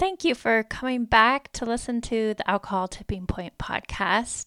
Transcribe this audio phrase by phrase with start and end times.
[0.00, 4.46] Thank you for coming back to listen to the Alcohol Tipping Point podcast.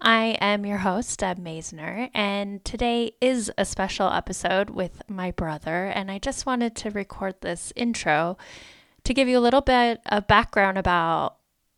[0.00, 5.88] I am your host, Deb Masner, and today is a special episode with my brother.
[5.88, 8.38] And I just wanted to record this intro
[9.04, 11.36] to give you a little bit of background about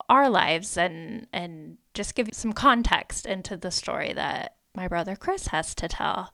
[0.08, 5.16] our lives and and just give you some context into the story that my brother
[5.16, 6.32] Chris has to tell.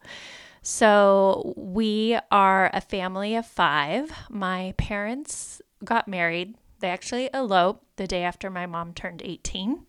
[0.61, 4.13] So, we are a family of five.
[4.29, 9.87] My parents got married they actually eloped the day after my mom turned 18.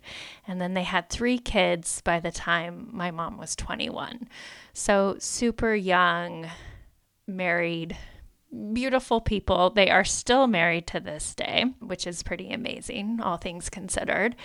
[0.47, 4.27] And then they had three kids by the time my mom was 21.
[4.73, 6.47] So, super young,
[7.27, 7.97] married,
[8.73, 9.69] beautiful people.
[9.69, 14.35] They are still married to this day, which is pretty amazing, all things considered.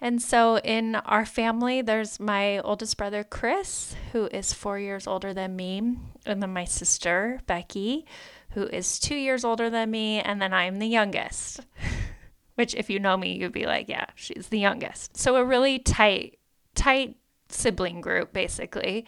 [0.00, 5.32] And so in our family, there's my oldest brother, Chris, who is four years older
[5.32, 8.04] than me, and then my sister, Becky,
[8.56, 11.60] who is two years older than me, and then I'm the youngest.
[12.54, 15.14] Which, if you know me, you'd be like, yeah, she's the youngest.
[15.14, 16.38] So, a really tight,
[16.74, 17.18] tight
[17.50, 19.04] sibling group, basically.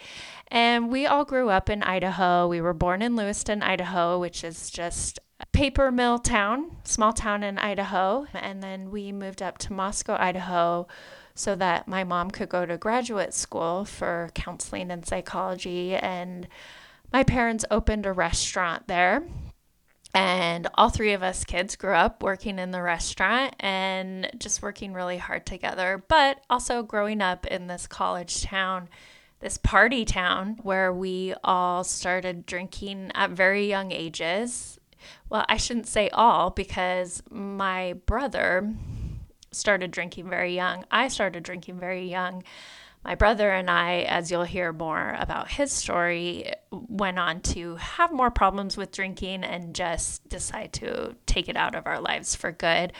[0.48, 2.46] And we all grew up in Idaho.
[2.46, 7.42] We were born in Lewiston, Idaho, which is just a paper mill town, small town
[7.42, 8.26] in Idaho.
[8.34, 10.86] And then we moved up to Moscow, Idaho,
[11.34, 15.94] so that my mom could go to graduate school for counseling and psychology.
[15.94, 16.48] And
[17.12, 19.22] my parents opened a restaurant there.
[20.14, 24.92] And all three of us kids grew up working in the restaurant and just working
[24.92, 28.88] really hard together, but also growing up in this college town,
[29.40, 34.80] this party town where we all started drinking at very young ages.
[35.28, 38.74] Well, I shouldn't say all because my brother
[39.52, 40.84] started drinking very young.
[40.90, 42.42] I started drinking very young
[43.08, 48.12] my brother and I, as you'll hear more about his story, went on to have
[48.12, 52.52] more problems with drinking and just decide to take it out of our lives for
[52.52, 52.92] good.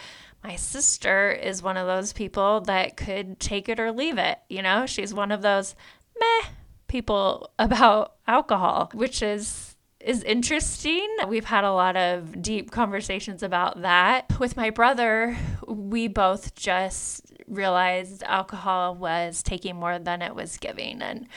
[0.43, 4.39] My sister is one of those people that could take it or leave it.
[4.49, 5.75] You know, she's one of those
[6.19, 6.49] meh
[6.87, 9.68] people about alcohol, which is
[9.99, 11.07] is interesting.
[11.27, 14.39] We've had a lot of deep conversations about that.
[14.39, 15.37] With my brother,
[15.67, 21.01] we both just realized alcohol was taking more than it was giving.
[21.01, 21.27] And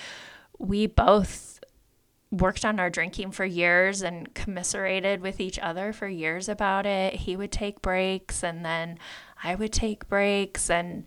[0.58, 1.60] we both
[2.30, 7.14] worked on our drinking for years and commiserated with each other for years about it.
[7.14, 8.98] He would take breaks and then
[9.42, 11.04] I would take breaks and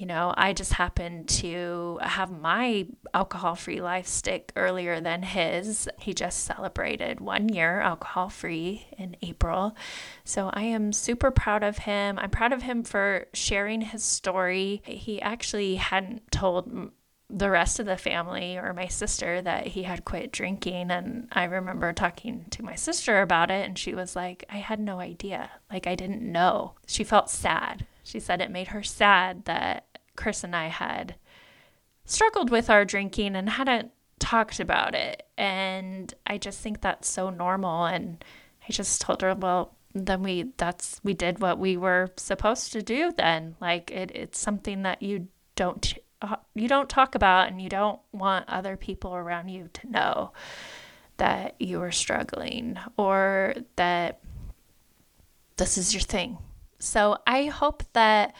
[0.00, 5.90] you know, I just happened to have my alcohol free life stick earlier than his.
[5.98, 9.76] He just celebrated one year alcohol free in April.
[10.24, 12.18] So I am super proud of him.
[12.18, 14.80] I'm proud of him for sharing his story.
[14.86, 16.92] He actually hadn't told
[17.28, 20.90] the rest of the family or my sister that he had quit drinking.
[20.90, 24.80] And I remember talking to my sister about it, and she was like, I had
[24.80, 25.50] no idea.
[25.70, 26.72] Like, I didn't know.
[26.86, 27.86] She felt sad.
[28.02, 29.84] She said it made her sad that
[30.16, 31.16] Chris and I had
[32.04, 35.26] struggled with our drinking and hadn't talked about it.
[35.36, 37.86] And I just think that's so normal.
[37.86, 38.24] And
[38.68, 42.82] I just told her, well, then we that's we did what we were supposed to
[42.82, 45.26] do then like it, it's something that you
[45.56, 49.90] don't uh, you don't talk about and you don't want other people around you to
[49.90, 50.32] know
[51.16, 54.20] that you are struggling or that
[55.56, 56.38] this is your thing
[56.78, 58.34] so i hope that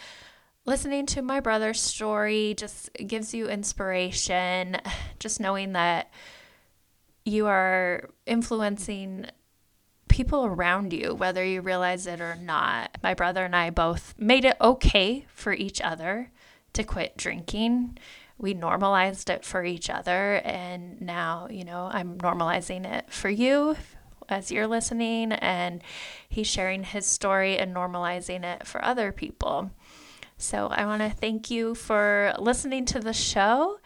[0.67, 4.77] listening to my brother's story just gives you inspiration,
[5.19, 6.11] just knowing that
[7.25, 9.27] you are influencing
[10.09, 12.99] people around you, whether you realize it or not.
[13.03, 16.31] My brother and I both made it okay for each other
[16.73, 17.99] to quit drinking.
[18.37, 20.37] We normalized it for each other.
[20.45, 23.77] And now, you know, I'm normalizing it for you
[24.29, 25.33] as you're listening.
[25.33, 25.83] And
[26.29, 29.71] he's sharing his story and normalizing it for other people.
[30.41, 33.79] So I want to thank you for listening to the show.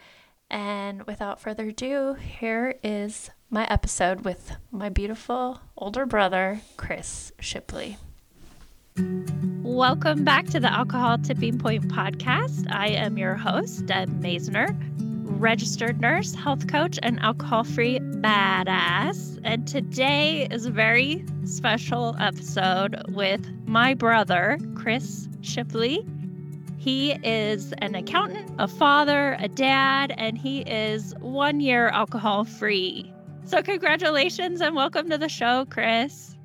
[0.49, 7.97] And without further ado, here is my episode with my beautiful older brother, Chris Shipley.
[9.63, 12.71] Welcome back to the Alcohol Tipping Point podcast.
[12.71, 14.73] I am your host, Deb Masner,
[15.37, 19.41] registered nurse, health coach, and alcohol free badass.
[19.43, 26.07] And today is a very special episode with my brother, Chris Shipley.
[26.85, 33.11] He is an accountant, a father, a dad, and he is one year alcohol free.
[33.45, 36.37] So, congratulations and welcome to the show, Chris.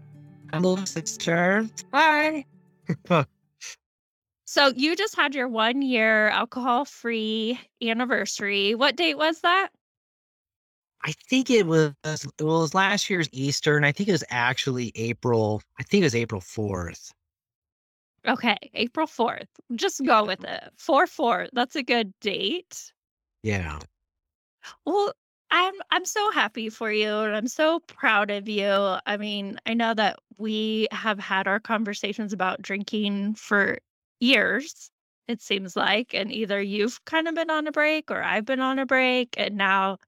[0.50, 1.68] Hello, sister.
[1.92, 2.46] Hi.
[4.46, 8.74] so, you just had your one year alcohol free anniversary.
[8.74, 9.68] What date was that?
[11.04, 14.90] I think it was it was last year's Easter, and I think it was actually
[14.94, 15.60] April.
[15.78, 17.12] I think it was April fourth.
[18.28, 19.48] Okay, April 4th.
[19.74, 20.64] Just go with it.
[20.78, 21.48] 4-4.
[21.52, 22.92] That's a good date.
[23.42, 23.78] Yeah.
[24.84, 25.12] Well,
[25.50, 28.70] I'm I'm so happy for you and I'm so proud of you.
[29.06, 33.78] I mean, I know that we have had our conversations about drinking for
[34.20, 34.90] years,
[35.28, 38.60] it seems like, and either you've kind of been on a break or I've been
[38.60, 39.98] on a break, and now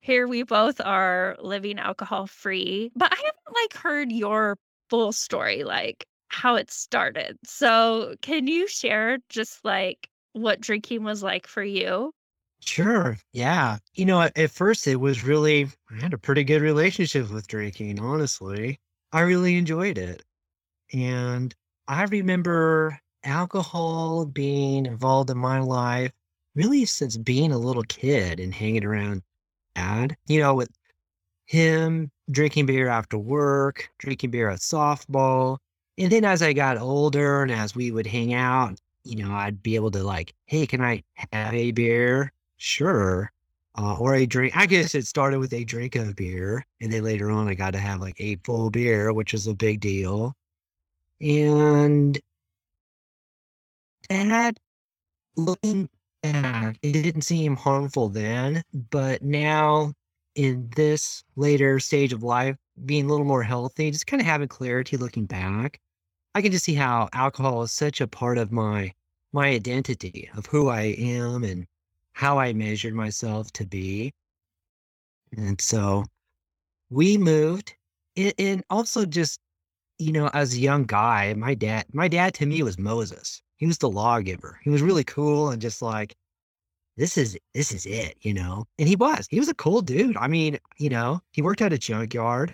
[0.00, 2.90] here we both are living alcohol free.
[2.96, 4.58] But I haven't like heard your
[4.90, 7.38] full story, like how it started.
[7.44, 12.12] So, can you share just like what drinking was like for you?
[12.60, 13.18] Sure.
[13.32, 13.78] Yeah.
[13.94, 17.46] You know, at, at first it was really, I had a pretty good relationship with
[17.48, 18.80] drinking, honestly.
[19.12, 20.22] I really enjoyed it.
[20.92, 21.54] And
[21.88, 26.12] I remember alcohol being involved in my life
[26.54, 29.22] really since being a little kid and hanging around
[29.74, 30.70] dad, you know, with
[31.46, 35.58] him drinking beer after work, drinking beer at softball.
[36.02, 39.62] And then as I got older and as we would hang out, you know, I'd
[39.62, 42.32] be able to like, hey, can I have a beer?
[42.56, 43.30] Sure.
[43.78, 44.56] Uh, or a drink.
[44.56, 46.66] I guess it started with a drink of beer.
[46.80, 49.54] And then later on, I got to have like a full beer, which is a
[49.54, 50.34] big deal.
[51.20, 52.20] And
[54.08, 54.58] that
[55.36, 55.88] looking
[56.24, 59.92] back, it didn't seem harmful then, but now
[60.34, 62.56] in this later stage of life,
[62.86, 65.78] being a little more healthy, just kind of having clarity looking back,
[66.34, 68.92] I can just see how alcohol is such a part of my
[69.32, 71.66] my identity of who I am and
[72.12, 74.12] how I measured myself to be.
[75.36, 76.04] And so
[76.90, 77.74] we moved
[78.16, 79.40] and, also just,
[79.98, 83.42] you know, as a young guy, my dad, my dad to me was Moses.
[83.56, 84.60] He was the lawgiver.
[84.62, 86.14] He was really cool and just like,
[86.98, 88.66] this is this is it, you know.
[88.78, 89.26] And he was.
[89.30, 90.16] He was a cool dude.
[90.18, 92.52] I mean, you know, he worked at a junkyard,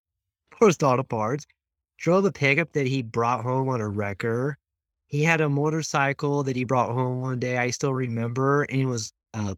[0.50, 1.46] post auto parts,
[2.00, 4.58] drove a pickup that he brought home on a wrecker.
[5.06, 7.58] He had a motorcycle that he brought home one day.
[7.58, 9.54] I still remember, and it was a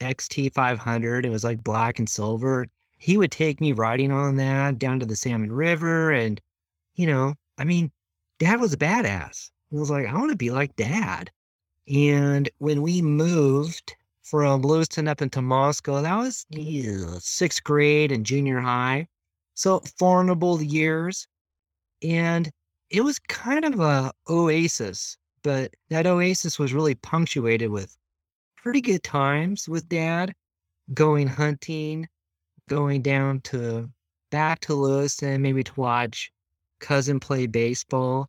[0.00, 1.24] XT500.
[1.24, 2.66] It was like black and silver.
[2.96, 6.40] He would take me riding on that down to the Salmon River, and
[6.94, 7.92] you know, I mean,
[8.38, 9.50] Dad was a badass.
[9.72, 11.30] I was like, I want to be like Dad.
[11.92, 16.46] And when we moved from Lewiston up into Moscow, that was
[17.22, 19.06] sixth grade and junior high.
[19.54, 21.26] So formidable years.
[22.04, 22.50] And
[22.90, 27.96] it was kind of a oasis, but that oasis was really punctuated with
[28.56, 30.34] pretty good times with dad,
[30.92, 32.06] going hunting,
[32.68, 33.90] going down to
[34.30, 36.30] back to Lewiston, maybe to watch
[36.80, 38.28] cousin play baseball.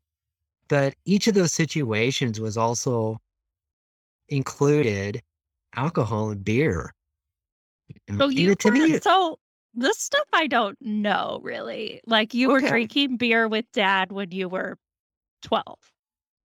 [0.67, 3.19] But each of those situations was also
[4.29, 5.21] included
[5.75, 6.93] alcohol and beer.
[8.17, 9.37] So you to me, so
[9.75, 12.01] this stuff I don't know really.
[12.05, 14.77] Like you were drinking beer with dad when you were
[15.43, 15.77] 12.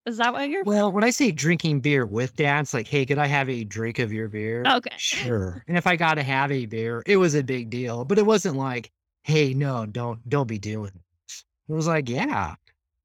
[0.06, 3.04] Is that what you're Well, when I say drinking beer with dad, it's like, hey,
[3.04, 4.64] could I have a drink of your beer?
[4.66, 4.94] Okay.
[4.96, 5.62] Sure.
[5.68, 8.06] And if I got to have a beer, it was a big deal.
[8.06, 8.90] But it wasn't like,
[9.22, 10.92] hey, no, don't don't be doing
[11.26, 11.44] this.
[11.68, 12.54] It was like, yeah.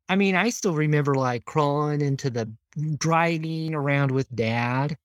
[0.08, 4.96] I mean, I still remember like crawling into the mm, driving around with dad.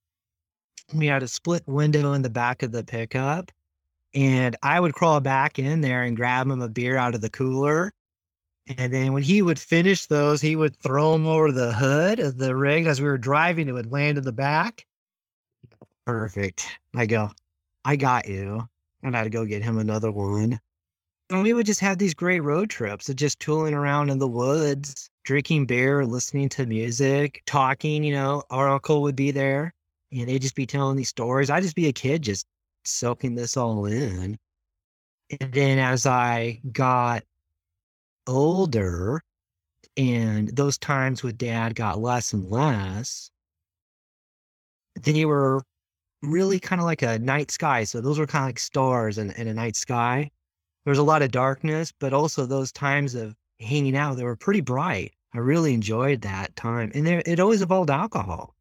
[0.94, 3.50] We had a split window in the back of the pickup.
[4.14, 7.30] And I would crawl back in there and grab him a beer out of the
[7.30, 7.92] cooler.
[8.76, 12.36] And then when he would finish those, he would throw them over the hood of
[12.38, 13.68] the rig as we were driving.
[13.68, 14.86] It would land in the back.
[16.04, 16.66] Perfect.
[16.94, 17.30] I go,
[17.84, 18.68] I got you.
[19.02, 20.58] And I'd go get him another one.
[21.30, 24.28] And we would just have these great road trips of just tooling around in the
[24.28, 28.02] woods, drinking beer, listening to music, talking.
[28.02, 29.74] You know, our uncle would be there
[30.10, 31.50] and they'd just be telling these stories.
[31.50, 32.46] I'd just be a kid just
[32.88, 34.38] soaking this all in.
[35.40, 37.24] And then as I got
[38.26, 39.22] older
[39.96, 43.30] and those times with dad got less and less,
[45.02, 45.62] then you were
[46.22, 47.84] really kind of like a night sky.
[47.84, 50.30] So those were kind of like stars in, in a night sky.
[50.84, 54.36] There was a lot of darkness, but also those times of hanging out, they were
[54.36, 55.12] pretty bright.
[55.34, 56.90] I really enjoyed that time.
[56.94, 58.54] And there, it always involved alcohol.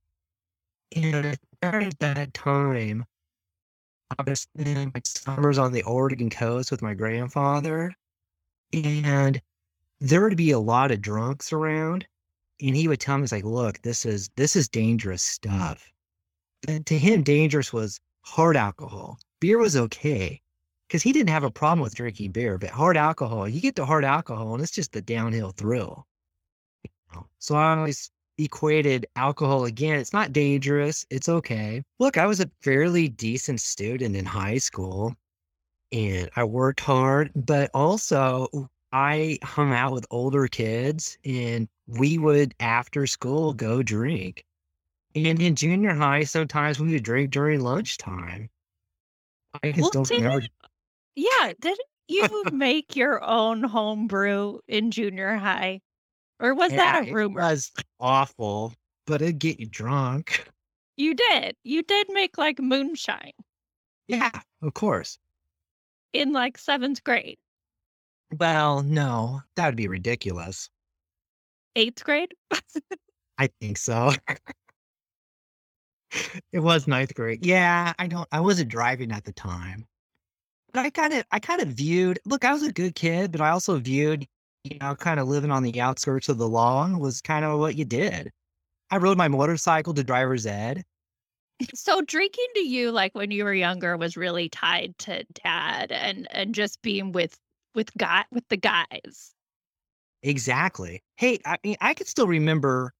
[0.95, 3.05] And at that time,
[4.11, 7.93] I was spending my summers on the Oregon coast with my grandfather.
[8.73, 9.41] And
[9.99, 12.07] there would be a lot of drunks around.
[12.61, 15.91] And he would tell me, he's like, look, this is this is dangerous stuff.
[16.67, 19.19] And to him, dangerous was hard alcohol.
[19.39, 20.41] Beer was okay
[20.87, 23.85] because he didn't have a problem with drinking beer, but hard alcohol, you get to
[23.85, 26.07] hard alcohol and it's just the downhill thrill.
[27.39, 29.99] So I always equated alcohol again.
[29.99, 31.05] It's not dangerous.
[31.09, 31.83] It's okay.
[31.99, 35.15] Look, I was a fairly decent student in high school
[35.91, 42.55] and I worked hard, but also I hung out with older kids and we would
[42.59, 44.45] after school go drink.
[45.15, 48.49] And in junior high, sometimes we would drink during lunchtime.
[49.63, 50.47] I Well, don't remember.
[51.15, 55.81] yeah, didn't you make your own home brew in junior high?
[56.39, 57.43] Or was Yeah, that a it rumor?
[57.43, 58.73] was awful,
[59.05, 60.49] but it'd get you drunk.
[60.97, 61.55] You did.
[61.63, 63.31] You did make like moonshine
[64.09, 65.17] Yeah, of course.
[66.11, 67.37] in like seventh grade,
[68.31, 70.69] Well, no, that would be ridiculous.
[71.75, 72.33] eighth grade.
[73.37, 74.11] I think so.
[76.51, 77.45] It was ninth grade.
[77.45, 79.85] Yeah, I don't I wasn't driving at the time.
[80.73, 83.79] But I kinda I kinda viewed look, I was a good kid, but I also
[83.79, 84.27] viewed,
[84.71, 87.85] you know, kinda living on the outskirts of the law was kind of what you
[87.85, 88.31] did.
[88.91, 90.85] I rode my motorcycle to driver's ed.
[91.73, 96.27] So drinking to you, like when you were younger, was really tied to dad and
[96.31, 97.39] and just being with
[97.75, 99.33] with guy with the guys.
[100.23, 101.03] Exactly.
[101.15, 102.93] Hey, I mean, I could still remember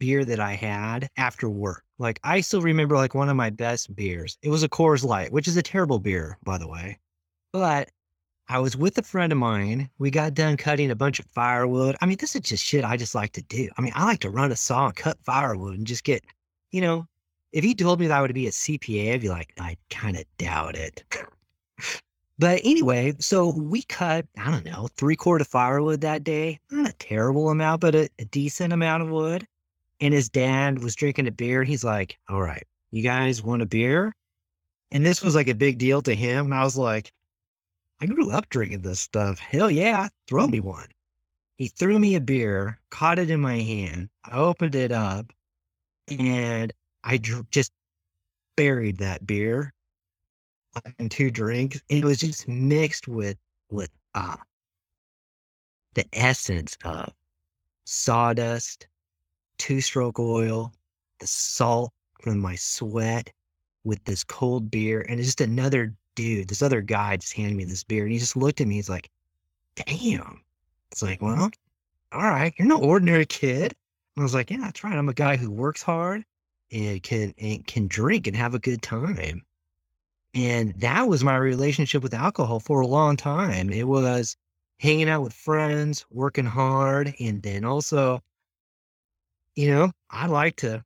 [0.00, 1.84] beer that I had after work.
[1.98, 4.38] Like, I still remember, like, one of my best beers.
[4.42, 6.98] It was a Coors Light, which is a terrible beer, by the way.
[7.52, 7.90] But
[8.48, 9.90] I was with a friend of mine.
[9.98, 11.96] We got done cutting a bunch of firewood.
[12.00, 13.68] I mean, this is just shit I just like to do.
[13.76, 16.24] I mean, I like to run a saw and cut firewood and just get,
[16.70, 17.06] you know,
[17.52, 20.16] if you told me that I would be a CPA, I'd be like, I kind
[20.16, 21.04] of doubt it.
[22.38, 26.60] But anyway, so we cut, I don't know, three quart of firewood that day.
[26.70, 29.46] Not a terrible amount, but a, a decent amount of wood.
[30.00, 31.62] And his dad was drinking a beer.
[31.62, 34.14] And he's like, All right, you guys want a beer?
[34.90, 36.46] And this was like a big deal to him.
[36.46, 37.10] And I was like,
[38.00, 39.38] I grew up drinking this stuff.
[39.38, 40.88] Hell yeah, throw me one.
[41.56, 44.10] He threw me a beer, caught it in my hand.
[44.24, 45.32] I opened it up
[46.08, 46.72] and
[47.04, 47.72] I dr- just
[48.56, 49.72] buried that beer
[50.98, 51.80] in two drinks.
[51.88, 53.38] It was just mixed with
[53.70, 54.36] with uh
[55.94, 57.12] the essence of
[57.84, 58.86] sawdust,
[59.58, 60.72] two stroke oil,
[61.20, 63.32] the salt from my sweat
[63.84, 67.64] with this cold beer, and it's just another dude, this other guy just handed me
[67.64, 68.74] this beer, and he just looked at me.
[68.74, 69.08] He's like,
[69.76, 70.42] "Damn."
[70.90, 71.50] It's like, well,
[72.12, 73.74] all right, you're no ordinary kid.
[74.16, 74.96] And I was like, yeah, that's right.
[74.96, 76.24] I'm a guy who works hard
[76.72, 79.42] and can and can drink and have a good time.
[80.34, 83.70] And that was my relationship with alcohol for a long time.
[83.70, 84.36] It was
[84.78, 88.22] hanging out with friends, working hard, and then also,
[89.54, 90.84] you know, I like to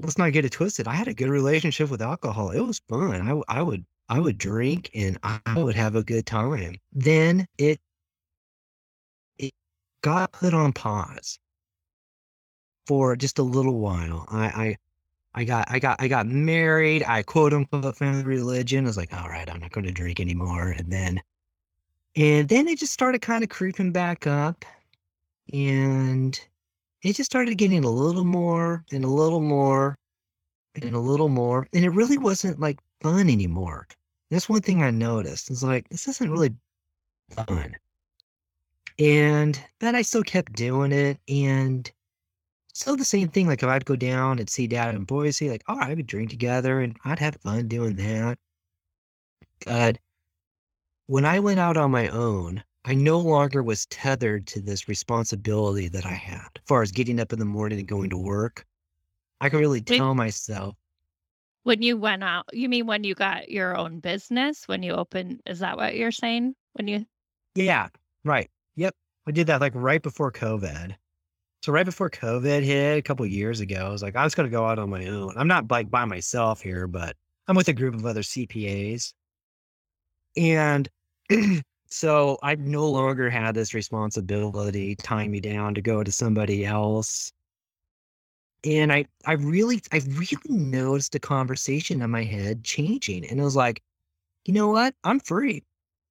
[0.00, 0.88] let's not get it twisted.
[0.88, 2.50] I had a good relationship with alcohol.
[2.50, 3.28] It was fun.
[3.28, 6.76] I, I would I would drink and I would have a good time.
[6.92, 7.80] Then it
[9.38, 9.52] it
[10.02, 11.38] got put on pause
[12.86, 14.26] for just a little while.
[14.28, 14.76] I, I
[15.34, 17.02] I got I got I got married.
[17.04, 18.84] I quote unquote found religion.
[18.84, 20.70] I was like, all right, I'm not going to drink anymore.
[20.70, 21.20] And then
[22.16, 24.64] and then it just started kind of creeping back up,
[25.52, 26.38] and
[27.02, 29.96] it just started getting a little more and a little more
[30.80, 33.86] and a little more, and it really wasn't like fun anymore.
[34.30, 35.50] That's one thing I noticed.
[35.50, 36.54] It's like this isn't really
[37.30, 37.76] fun.
[38.98, 41.90] And then I still kept doing it, and
[42.74, 45.62] Still the same thing, like, if I'd go down and see dad in Boise, like,
[45.68, 48.36] all right, we'd drink together and I'd have fun doing that.
[49.64, 49.98] But
[51.06, 55.86] when I went out on my own, I no longer was tethered to this responsibility
[55.86, 58.66] that I had, as far as getting up in the morning and going to work.
[59.40, 60.74] I could really tell myself,
[61.64, 64.68] when you went out, you mean when you got your own business?
[64.68, 66.54] When you opened, is that what you're saying?
[66.74, 67.04] When you
[67.54, 67.88] yeah,
[68.24, 68.50] right.
[68.76, 68.94] Yep.
[69.26, 70.94] I did that like right before COVID.
[71.62, 74.48] So right before COVID hit a couple years ago, I was like, I was going
[74.48, 75.32] to go out on my own.
[75.36, 77.16] I'm not like by myself here, but
[77.48, 79.14] I'm with a group of other CPAs.
[80.36, 80.88] And
[81.86, 87.32] so I no longer had this responsibility tying me down to go to somebody else.
[88.64, 93.26] And I, I really, I really noticed a conversation in my head changing.
[93.26, 93.82] And it was like,
[94.46, 94.94] you know what?
[95.04, 95.64] I'm free.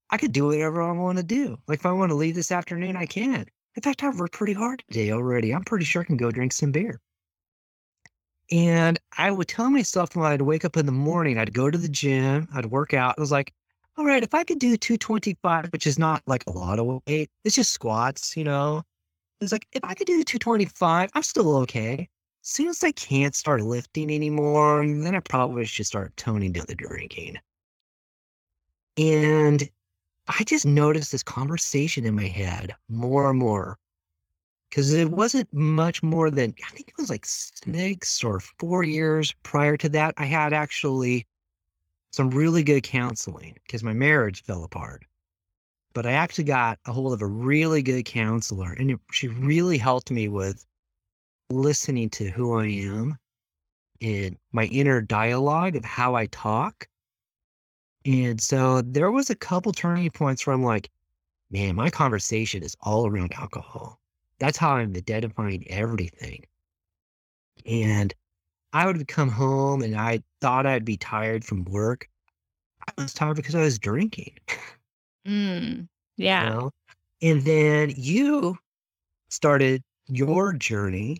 [0.09, 1.57] I could do whatever I want to do.
[1.67, 3.45] Like if I want to leave this afternoon, I can.
[3.75, 5.53] In fact, I've worked pretty hard today already.
[5.53, 6.99] I'm pretty sure I can go drink some beer.
[8.51, 11.77] And I would tell myself when I'd wake up in the morning, I'd go to
[11.77, 13.15] the gym, I'd work out.
[13.17, 13.53] I was like,
[13.97, 17.29] all right, if I could do 225, which is not like a lot of weight,
[17.43, 18.83] it's just squats, you know.
[19.41, 22.09] It's like, if I could do 225, I'm still okay.
[22.43, 26.75] Soon as I can't start lifting anymore, then I probably should start toning down the
[26.75, 27.37] drinking.
[28.97, 29.69] And
[30.27, 33.77] I just noticed this conversation in my head more and more
[34.69, 39.33] because it wasn't much more than I think it was like six or four years
[39.43, 40.15] prior to that.
[40.17, 41.27] I had actually
[42.13, 45.05] some really good counseling because my marriage fell apart.
[45.93, 49.77] but I actually got a hold of a really good counselor, and it, she really
[49.77, 50.65] helped me with
[51.49, 53.17] listening to who I am
[54.01, 56.87] and my inner dialogue of how I talk.
[58.05, 60.89] And so there was a couple turning points where I'm like,
[61.51, 63.99] man, my conversation is all around alcohol.
[64.39, 66.43] That's how I'm identifying everything.
[67.65, 68.13] And
[68.73, 72.09] I would come home and I thought I'd be tired from work.
[72.87, 74.33] I was tired because I was drinking.
[75.25, 76.43] Mm, yeah.
[76.43, 76.71] You know?
[77.21, 78.57] And then you
[79.29, 81.19] started your journey.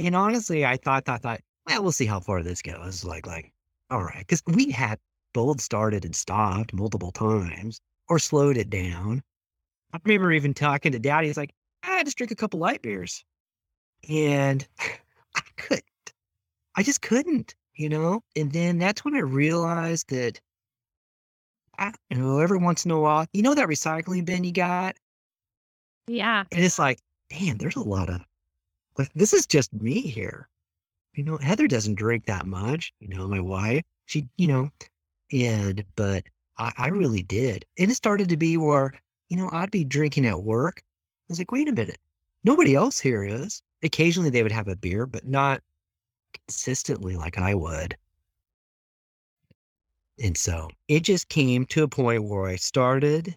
[0.00, 3.04] And honestly, I thought, thought, thought, well, we'll see how far this goes.
[3.04, 3.52] Like, like,
[3.90, 4.18] all right.
[4.26, 4.98] Because we had
[5.32, 9.22] both started and stopped multiple times or slowed it down.
[9.92, 11.28] I remember even talking to daddy.
[11.28, 13.24] He's like, I just drink a couple light beers.
[14.08, 14.66] And
[15.36, 15.84] I couldn't.
[16.76, 18.22] I just couldn't, you know?
[18.34, 20.40] And then that's when I realized that,
[21.78, 24.96] I, you know, every once in a while, you know, that recycling bin you got?
[26.06, 26.44] Yeah.
[26.52, 26.98] And it's like,
[27.30, 28.20] damn, there's a lot of,
[28.98, 30.48] like, this is just me here.
[31.14, 34.70] You know, Heather doesn't drink that much, you know, my wife, she, you know,
[35.32, 36.24] and, but
[36.58, 37.64] I, I really did.
[37.78, 38.92] And it started to be where,
[39.28, 40.82] you know, I'd be drinking at work.
[40.84, 41.98] I was like, wait a minute.
[42.42, 43.62] Nobody else here is.
[43.82, 45.62] Occasionally they would have a beer, but not
[46.46, 47.96] consistently like I would.
[50.22, 53.36] And so it just came to a point where I started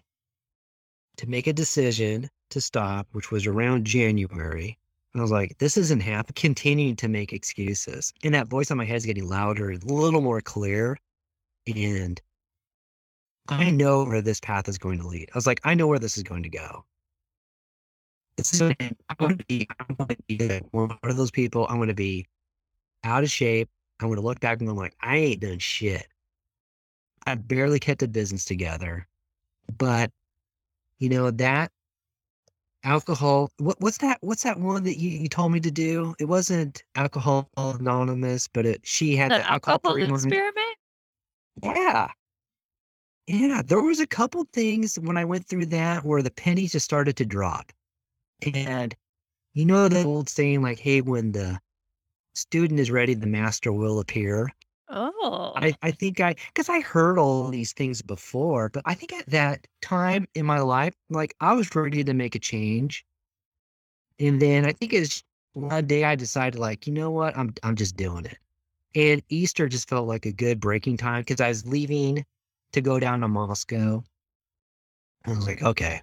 [1.16, 4.77] to make a decision to stop, which was around January.
[5.14, 8.12] And I was like, this isn't happening, continuing to make excuses.
[8.22, 10.98] And that voice on my head is getting louder, a little more clear.
[11.66, 12.20] And
[13.48, 15.30] I know where this path is going to lead.
[15.32, 16.84] I was like, I know where this is going to go.
[18.36, 21.66] This is, I'm going to be, I'm going to be one of those people.
[21.68, 22.26] I'm going to be
[23.02, 23.68] out of shape.
[24.00, 26.06] I'm going to look back and I'm like, I ain't done shit.
[27.26, 29.08] I barely kept the business together.
[29.76, 30.12] But,
[30.98, 31.72] you know, that
[32.84, 34.18] alcohol, what, what's that?
[34.20, 36.14] What's that one that you, you told me to do?
[36.18, 40.14] It wasn't Alcohol Anonymous, but it, she had The the alcohol alcohol free one.
[40.14, 40.76] experiment?
[41.62, 42.08] Yeah.
[43.26, 43.62] Yeah.
[43.64, 47.16] There was a couple things when I went through that where the pennies just started
[47.16, 47.72] to drop.
[48.54, 48.94] And
[49.54, 51.58] you know the old saying, like, hey, when the
[52.34, 54.48] student is ready, the master will appear.
[54.90, 55.52] Oh.
[55.56, 59.26] I, I think I, because I heard all these things before, but I think at
[59.26, 63.04] that time in my life, like I was ready to make a change.
[64.18, 65.22] And then I think it's
[65.52, 68.38] one day I decided, like, you know what, I'm I'm just doing it.
[68.94, 72.24] And Easter just felt like a good breaking time because I was leaving
[72.72, 74.02] to go down to Moscow.
[75.24, 76.02] I was like, okay,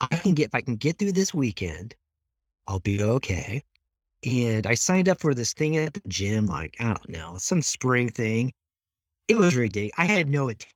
[0.00, 1.94] I can get if I can get through this weekend,
[2.66, 3.62] I'll be okay.
[4.24, 7.62] And I signed up for this thing at the gym, like, I don't know, some
[7.62, 8.52] spring thing.
[9.28, 9.92] It was ridiculous.
[9.96, 10.74] I had no intention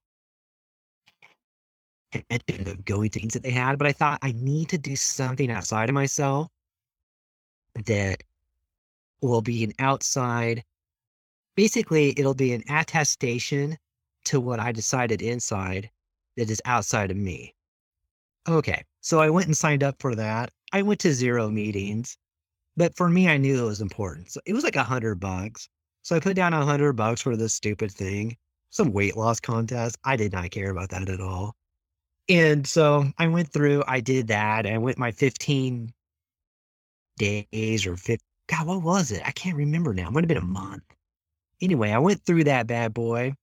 [2.68, 5.50] of going to things that they had, but I thought I need to do something
[5.50, 6.48] outside of myself
[7.87, 8.22] that
[9.22, 10.62] will be an outside.
[11.57, 13.78] Basically, it'll be an attestation
[14.24, 15.90] to what I decided inside
[16.37, 17.55] that is outside of me.
[18.46, 20.50] Okay, so I went and signed up for that.
[20.72, 22.16] I went to zero meetings.
[22.76, 24.30] But for me, I knew it was important.
[24.30, 25.68] So it was like a hundred bucks.
[26.02, 28.37] So I put down a hundred bucks for this stupid thing,
[28.70, 29.96] some weight loss contest.
[30.04, 31.54] I did not care about that at all.
[32.28, 34.66] And so I went through, I did that.
[34.66, 35.92] I went my 15
[37.18, 38.24] days or 50.
[38.48, 39.22] God, what was it?
[39.24, 40.08] I can't remember now.
[40.08, 40.85] It might have been a month.
[41.61, 43.35] Anyway, I went through that bad boy,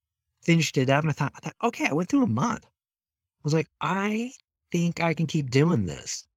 [0.43, 2.65] finished it up, and I thought, I thought, okay, I went through a month.
[2.65, 4.31] I was like, I
[4.71, 6.27] think I can keep doing this.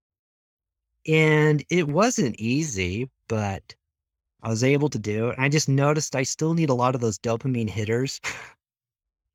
[1.06, 3.74] And it wasn't easy, but
[4.42, 5.38] I was able to do it.
[5.38, 8.20] I just noticed I still need a lot of those dopamine hitters.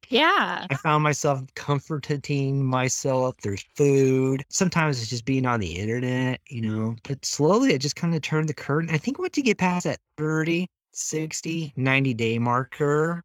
[0.09, 0.65] Yeah.
[0.69, 3.35] I found myself comforting myself.
[3.41, 4.45] There's food.
[4.49, 6.95] Sometimes it's just being on the internet, you know.
[7.03, 8.89] But slowly it just kind of turned the curtain.
[8.89, 13.23] I think once you get past that 30, 60, 90 day marker,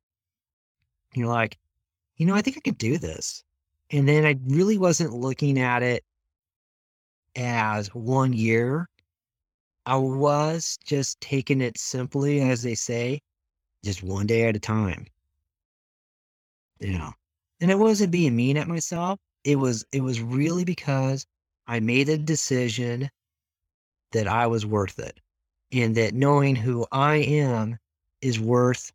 [1.14, 1.56] you're like,
[2.16, 3.44] you know, I think I could do this.
[3.90, 6.04] And then I really wasn't looking at it
[7.36, 8.88] as one year.
[9.84, 13.20] I was just taking it simply, as they say,
[13.84, 15.06] just one day at a time.
[16.78, 17.12] You know,
[17.60, 19.18] and it wasn't being mean at myself.
[19.44, 21.26] It was, it was really because
[21.66, 23.10] I made a decision
[24.12, 25.18] that I was worth it
[25.72, 27.78] and that knowing who I am
[28.20, 28.92] is worth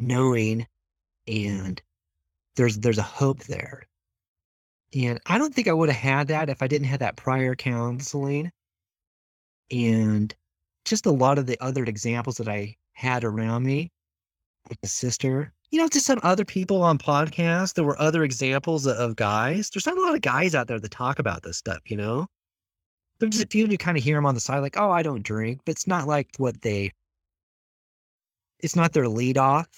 [0.00, 0.66] knowing
[1.26, 1.80] and
[2.56, 3.87] there's, there's a hope there.
[4.94, 7.54] And I don't think I would have had that if I didn't have that prior
[7.54, 8.50] counseling
[9.70, 10.34] and
[10.84, 13.90] just a lot of the other examples that I had around me
[14.68, 18.86] with a sister you know, to some other people on podcasts, there were other examples
[18.86, 19.70] of, of guys.
[19.70, 22.26] There's not a lot of guys out there that talk about this stuff, you know?
[23.18, 25.22] There's a few you kind of hear them on the side, like, oh, I don't
[25.22, 26.92] drink, but it's not like what they,
[28.60, 29.68] it's not their lead off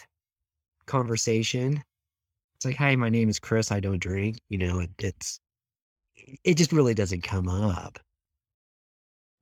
[0.87, 1.83] conversation.
[2.61, 3.73] It's like, hi, my name is Chris.
[3.73, 4.39] I don't drink.
[4.51, 5.41] You know, it, it's,
[6.45, 7.99] it just really doesn't come up.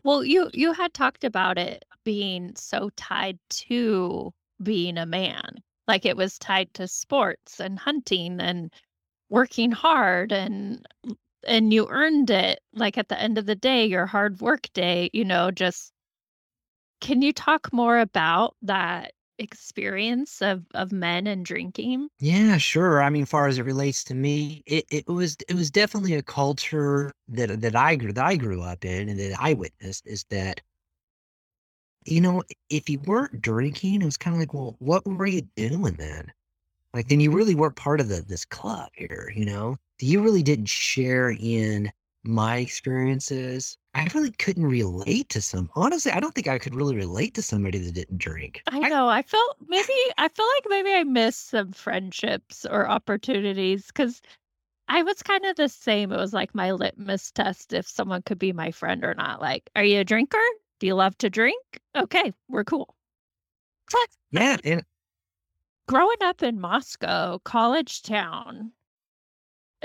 [0.04, 5.57] Well, you you had talked about it being so tied to being a man.
[5.88, 8.72] Like it was tied to sports and hunting and
[9.31, 10.87] working hard and
[11.44, 12.61] and you earned it.
[12.72, 15.92] Like at the end of the day, your hard work day, you know, just
[17.00, 22.09] can you talk more about that experience of of men and drinking?
[22.20, 23.03] Yeah, sure.
[23.03, 26.22] I mean, far as it relates to me, it, it was it was definitely a
[26.22, 30.24] culture that that I grew that I grew up in and that I witnessed is
[30.31, 30.61] that
[32.05, 35.42] you know, if you weren't drinking, it was kind of like, well, what were you
[35.57, 36.33] doing then?
[36.94, 37.38] Like, then you mm-hmm.
[37.38, 39.77] really weren't part of the this club here, you know?
[40.01, 41.90] You really didn't share in
[42.24, 43.78] my experiences.
[43.94, 45.70] I really couldn't relate to some.
[45.74, 48.62] Honestly, I don't think I could really relate to somebody that didn't drink.
[48.66, 49.09] I I, know.
[49.09, 54.22] I felt maybe I feel like maybe I missed some friendships or opportunities because
[54.88, 56.12] I was kind of the same.
[56.12, 59.40] It was like my litmus test if someone could be my friend or not.
[59.40, 60.38] Like, are you a drinker?
[60.81, 61.81] Do you love to drink?
[61.96, 62.94] Okay, we're cool.
[64.31, 64.85] Yeah, and
[65.88, 68.72] growing up in Moscow, college town,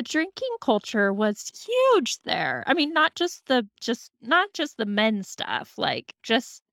[0.01, 2.63] drinking culture was huge there.
[2.67, 6.63] I mean, not just the just not just the men stuff, like just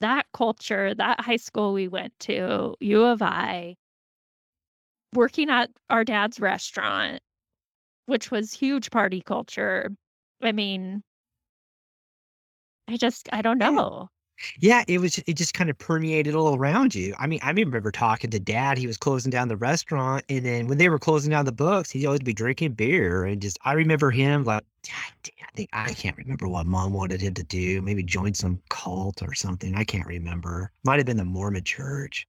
[0.00, 3.76] that culture, that high school we went to, U of I,
[5.12, 7.22] working at our dad's restaurant,
[8.06, 9.90] which was huge party culture.
[10.42, 11.02] I mean,
[12.88, 14.08] I just I don't know.
[14.60, 17.14] Yeah, it was it just kind of permeated all around you.
[17.18, 20.66] I mean, I remember talking to dad, he was closing down the restaurant, and then
[20.68, 23.72] when they were closing down the books, he'd always be drinking beer and just I
[23.72, 27.80] remember him like I think I can't remember what mom wanted him to do.
[27.82, 29.74] Maybe join some cult or something.
[29.74, 30.70] I can't remember.
[30.84, 32.26] Might have been the Mormon church.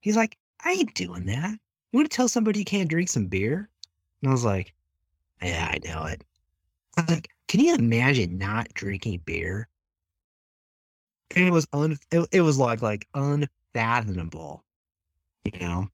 [0.00, 1.50] He's like, I ain't doing that.
[1.92, 3.68] You want to tell somebody you can't drink some beer?
[4.22, 4.74] And I was like,
[5.42, 6.24] Yeah, I know it.
[6.96, 9.69] I was like, can you imagine not drinking beer?
[11.34, 14.64] It was un it, it was like like unfathomable,
[15.44, 15.88] you know.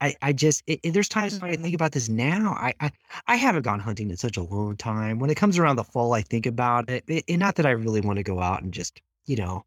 [0.00, 2.52] I I just it, it- there's times when I think about this now.
[2.58, 2.90] I, I
[3.28, 5.18] I haven't gone hunting in such a long time.
[5.20, 7.04] When it comes around the fall, I think about it.
[7.08, 9.64] it, and not that I really want to go out and just you know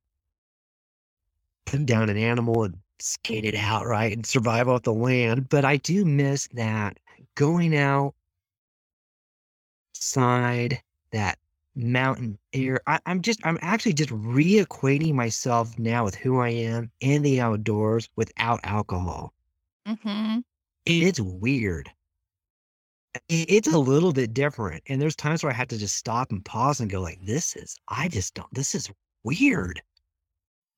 [1.65, 5.49] put down an animal and skate it out right and survive off the land.
[5.49, 6.99] But I do miss that
[7.35, 8.13] going out
[9.93, 10.81] side
[11.11, 11.39] that
[11.75, 12.81] mountain air.
[12.87, 17.41] I, I'm just I'm actually just reacquainting myself now with who I am in the
[17.41, 19.33] outdoors without alcohol.
[19.87, 20.43] Mhm.
[20.85, 21.91] It's weird.
[23.29, 24.83] It's a little bit different.
[24.87, 27.55] And there's times where I have to just stop and pause and go like, this
[27.55, 28.89] is I just don't this is
[29.23, 29.81] weird.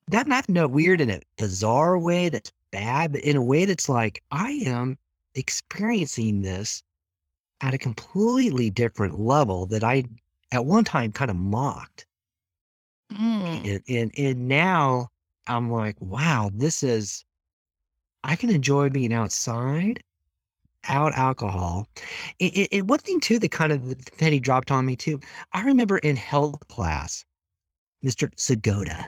[0.09, 3.89] Not not no weird in a bizarre way that's bad, but in a way that's
[3.89, 4.97] like, I am
[5.35, 6.81] experiencing this
[7.61, 10.05] at a completely different level that I
[10.53, 12.05] at one time kind of mocked.
[13.11, 13.67] Mm.
[13.67, 15.09] And and and now
[15.47, 17.25] I'm like, wow, this is
[18.23, 20.01] I can enjoy being outside,
[20.87, 21.87] out alcohol.
[22.39, 25.19] And one thing too that kind of that penny dropped on me too.
[25.51, 27.25] I remember in health class,
[28.03, 28.29] Mr.
[28.35, 29.07] Sagoda,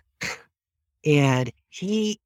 [1.05, 2.19] and he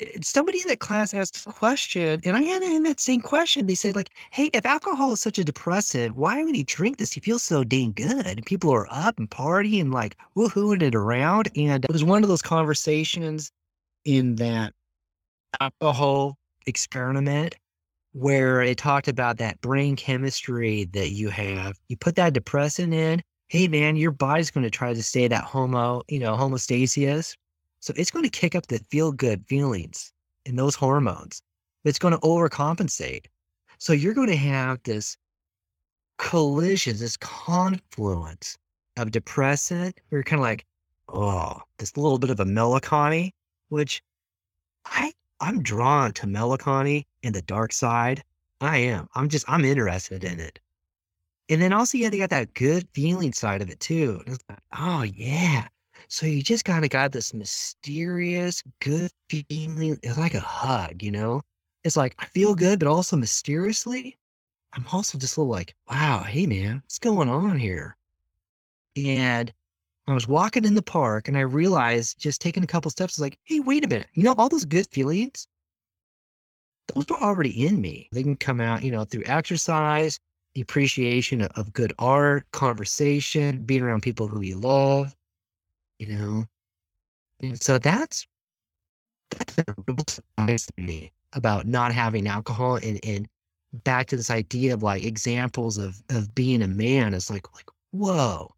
[0.00, 3.66] Eh, somebody in that class asked a question, and I had in that same question.
[3.66, 7.12] They said, like, hey, if alcohol is such a depressant, why would he drink this?
[7.12, 8.26] He feels so dang good.
[8.26, 11.50] And people are up and partying, like woohooing it around.
[11.56, 13.50] And it was one of those conversations
[14.04, 14.72] in that
[15.60, 16.36] alcohol
[16.66, 17.56] experiment
[18.12, 21.78] where it talked about that brain chemistry that you have.
[21.88, 25.44] You put that depressant in, hey man, your body's going to try to stay that
[25.44, 27.34] homo, you know, homostasis.
[27.80, 30.12] So it's going to kick up the feel good feelings
[30.46, 31.42] and those hormones.
[31.84, 33.26] It's going to overcompensate.
[33.78, 35.16] So you're going to have this
[36.18, 38.58] collision, this confluence
[38.98, 39.98] of depressant.
[40.10, 40.66] You're kind of like,
[41.08, 43.34] oh, this little bit of a melancholy,
[43.70, 44.02] which
[44.84, 48.22] I I'm drawn to melancholy and the dark side.
[48.60, 49.08] I am.
[49.14, 50.58] I'm just I'm interested in it.
[51.48, 54.22] And then also, yeah, they got that good feeling side of it too.
[54.26, 55.68] Like, oh yeah.
[56.10, 59.96] So you just kind of got this mysterious good feeling.
[60.02, 61.40] It's like a hug, you know?
[61.84, 62.58] It's like I feel mm-hmm.
[62.58, 64.18] good, but also mysteriously,
[64.72, 67.96] I'm also just a little like, wow, hey man, what's going on here?
[68.96, 69.52] And
[70.08, 73.22] I was walking in the park and I realized just taking a couple steps, I
[73.22, 74.08] was like, hey, wait a minute.
[74.14, 75.46] You know, all those good feelings,
[76.92, 78.08] those were already in me.
[78.10, 80.18] They can come out, you know, through exercise,
[80.56, 85.14] the appreciation of, of good art, conversation, being around people who you love,
[86.00, 86.44] you know.
[87.40, 88.26] And so that's
[89.30, 93.28] that's a real surprise to me about not having alcohol and, and
[93.84, 97.68] back to this idea of like examples of of being a man is like like
[97.92, 98.50] whoa.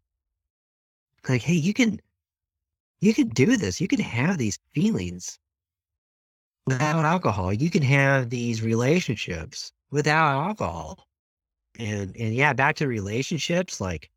[1.29, 1.99] Like hey you can
[3.01, 3.81] you can do this.
[3.81, 5.37] You can have these feelings
[6.65, 7.51] without alcohol.
[7.53, 11.05] You can have these relationships without alcohol.
[11.77, 14.09] And and yeah back to relationships like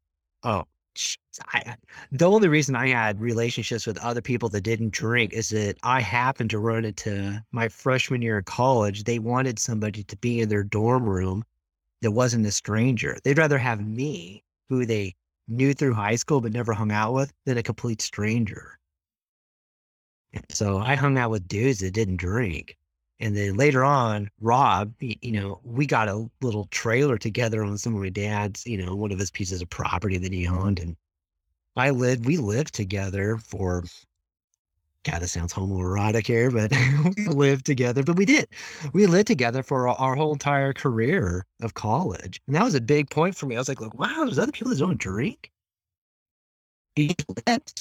[0.45, 0.65] oh
[1.53, 1.77] I,
[2.11, 6.01] the only reason I had relationships with other people that didn't drink is that I
[6.01, 9.05] happened to run into my freshman year of college.
[9.05, 11.45] They wanted somebody to be in their dorm room
[12.03, 13.19] that wasn't a stranger.
[13.25, 15.15] They'd rather have me, who they
[15.49, 18.79] knew through high school but never hung out with, than a complete stranger.
[20.51, 22.77] so I hung out with dudes that didn't drink.
[23.19, 27.95] And then later on, Rob, you know, we got a little trailer together on some
[27.95, 30.79] of my dad's, you know, one of his pieces of property that he owned.
[30.79, 30.97] And
[31.77, 33.85] I lived, we lived together for,
[35.05, 36.71] God, this sounds homoerotic here, but
[37.17, 38.49] we lived together, but we did.
[38.93, 42.43] We lived together for our, our whole entire career of college.
[42.47, 43.57] And that was a big point for me.
[43.57, 45.51] I was like, wow, there's other people that don't drink.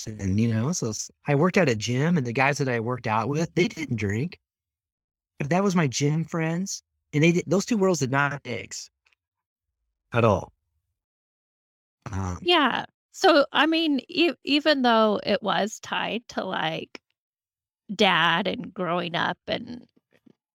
[0.07, 0.91] And, you know, so
[1.25, 3.95] I worked at a gym and the guys that I worked out with, they didn't
[3.95, 4.39] drink
[5.39, 8.89] if that was my gym friends, and they did, those two worlds did not mix
[10.13, 10.53] at all.
[12.11, 12.85] Um, yeah.
[13.11, 17.01] So I mean, e- even though it was tied to like
[17.93, 19.85] dad and growing up and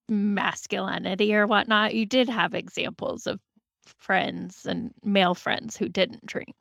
[0.08, 3.40] masculinity or whatnot, you did have examples of
[3.86, 6.54] friends and male friends who didn't drink.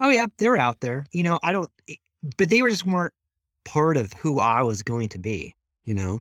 [0.00, 1.06] Oh yeah, they were out there.
[1.12, 1.70] You know, I don't,
[2.36, 3.14] but they were just weren't
[3.64, 5.54] part of who I was going to be.
[5.84, 6.20] You know,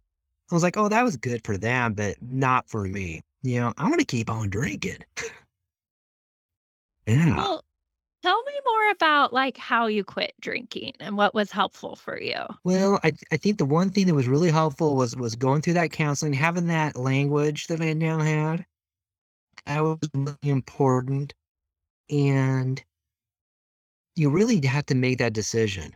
[0.51, 3.21] I was like, oh, that was good for them, but not for me.
[3.41, 4.97] You know, I'm going to keep on drinking.
[7.07, 7.35] yeah.
[7.35, 7.63] Well,
[8.21, 12.41] tell me more about like how you quit drinking and what was helpful for you.
[12.63, 15.73] Well, I I think the one thing that was really helpful was was going through
[15.73, 18.65] that counseling, having that language that I now had.
[19.65, 21.33] That was really important.
[22.09, 22.83] And
[24.15, 25.95] you really have to make that decision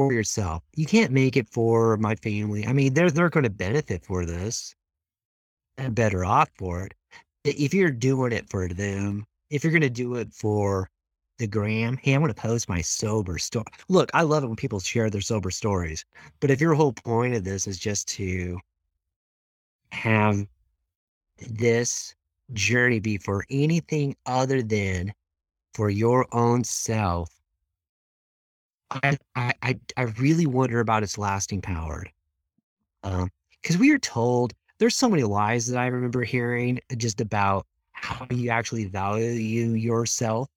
[0.00, 0.62] for yourself.
[0.76, 2.66] You can't make it for my family.
[2.66, 4.74] I mean, they're they're going to benefit for this
[5.76, 6.94] and better off for it.
[7.44, 10.88] If you're doing it for them, if you're going to do it for
[11.36, 13.66] the gram, hey, I'm going to post my sober story.
[13.90, 16.06] Look, I love it when people share their sober stories,
[16.40, 18.58] but if your whole point of this is just to
[19.92, 20.46] have
[21.46, 22.14] this
[22.54, 25.12] journey be for anything other than
[25.74, 27.39] for your own self
[28.90, 32.04] I, I, I really wonder about its lasting power.
[33.02, 37.66] Because um, we are told there's so many lies that I remember hearing just about
[37.92, 40.48] how you actually value yourself,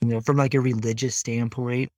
[0.00, 1.90] you know, from like a religious standpoint.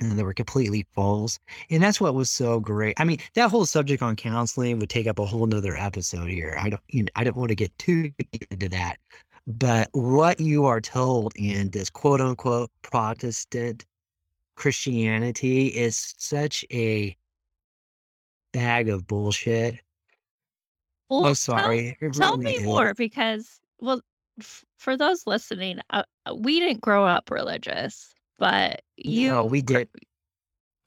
[0.00, 1.40] And they were completely false.
[1.70, 2.94] And that's what was so great.
[3.00, 6.56] I mean, that whole subject on counseling would take up a whole nother episode here.
[6.60, 8.12] I don't, you know, I don't want to get too
[8.50, 8.98] into that.
[9.48, 13.86] But what you are told in this quote unquote Protestant
[14.58, 17.16] Christianity is such a
[18.52, 19.76] bag of bullshit.
[21.08, 21.96] Well, oh, sorry.
[22.00, 22.64] Tell, tell me is.
[22.64, 24.00] more because, well,
[24.40, 29.30] f- for those listening, uh, uh, we didn't grow up religious, but you.
[29.30, 29.88] No, we did.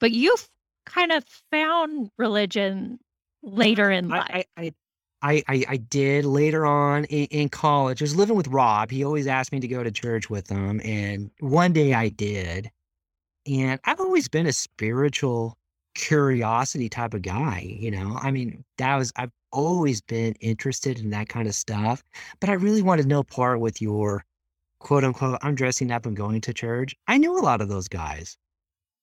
[0.00, 0.36] But you
[0.84, 2.98] kind of found religion
[3.42, 4.26] later in life.
[4.28, 4.72] I, I,
[5.22, 8.02] I, I, I did later on in, in, college.
[8.02, 8.90] I was living with Rob.
[8.90, 10.80] He always asked me to go to church with him.
[10.84, 12.70] And one day I did.
[13.46, 15.56] And I've always been a spiritual
[15.94, 18.18] curiosity type of guy, you know.
[18.20, 22.02] I mean, that was I've always been interested in that kind of stuff,
[22.40, 24.24] but I really wanted no part with your
[24.78, 26.94] quote unquote I'm dressing up and going to church.
[27.08, 28.36] I knew a lot of those guys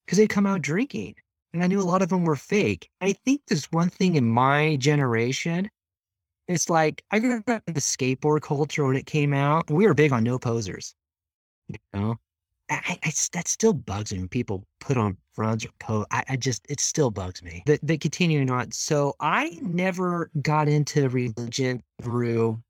[0.06, 1.16] because they'd come out drinking
[1.54, 2.90] and I knew a lot of them were fake.
[3.02, 5.70] I think there's one thing in my generation.
[6.48, 9.70] It's like I grew up in the skateboard culture when it came out.
[9.70, 10.96] We were big on no posers.
[11.68, 12.20] You know,
[12.70, 16.06] I, I, that still bugs me when people put on fronts or pose.
[16.12, 17.64] I, I just, it still bugs me.
[17.66, 18.72] But, but continuing on.
[18.72, 22.62] So I never got into religion through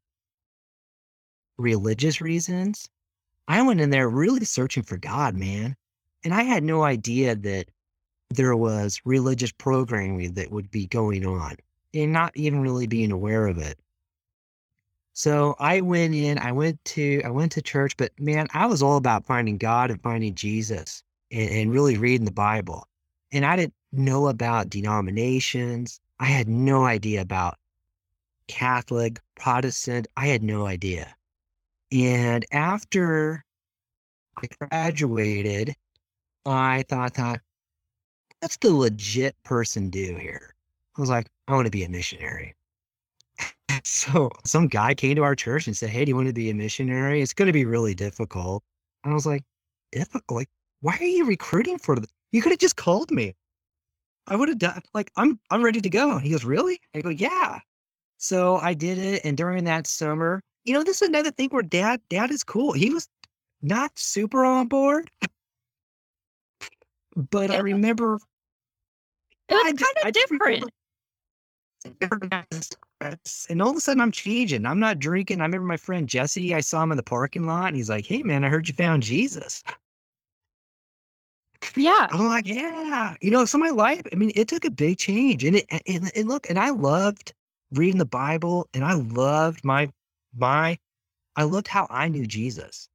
[1.58, 2.90] religious reasons.
[3.48, 5.76] I went in there really searching for God, man.
[6.24, 7.66] And I had no idea that
[8.30, 11.56] there was religious programming that would be going on
[11.94, 13.80] and not even really being aware of it.
[15.19, 18.82] So I went in, I went to I went to church, but man, I was
[18.82, 22.88] all about finding God and finding Jesus and, and really reading the Bible.
[23.34, 25.99] And I didn't know about denominations.
[26.21, 27.58] I had no idea about
[28.47, 30.08] Catholic, Protestant.
[30.15, 31.13] I had no idea.
[31.91, 33.43] And after
[34.38, 35.75] I graduated,
[36.45, 37.41] I thought, thought,
[38.39, 40.55] what's the legit person do here?
[40.97, 42.55] I was like, I want to be a missionary.
[43.84, 46.49] so some guy came to our church and said, Hey, do you want to be
[46.49, 47.21] a missionary?
[47.21, 48.63] It's going to be really difficult.
[49.03, 49.43] And I was like,
[49.91, 50.23] difficult?
[50.29, 50.49] Like,
[50.82, 53.36] why are you recruiting for the, you could have just called me.
[54.27, 56.19] I would have done like I'm I'm ready to go.
[56.19, 56.79] he goes, Really?
[56.93, 57.60] I go, Yeah.
[58.17, 59.21] So I did it.
[59.25, 62.73] And during that summer, you know, this is another thing where dad, dad is cool.
[62.73, 63.08] He was
[63.62, 65.10] not super on board.
[67.32, 68.19] But I remember
[69.49, 70.73] It was I just- kind I of just remember- different.
[73.50, 74.65] And all of a sudden I'm changing.
[74.65, 75.42] I'm not drinking.
[75.42, 78.06] I remember my friend Jesse, I saw him in the parking lot and he's like,
[78.06, 79.63] Hey man, I heard you found Jesus.
[81.76, 82.08] Yeah.
[82.12, 85.44] I'm like, yeah, you know, so my life, I mean, it took a big change.
[85.44, 87.34] And it, and, and look, and I loved
[87.72, 89.92] reading the Bible and I loved my,
[90.36, 90.78] my,
[91.36, 92.89] I loved how I knew Jesus.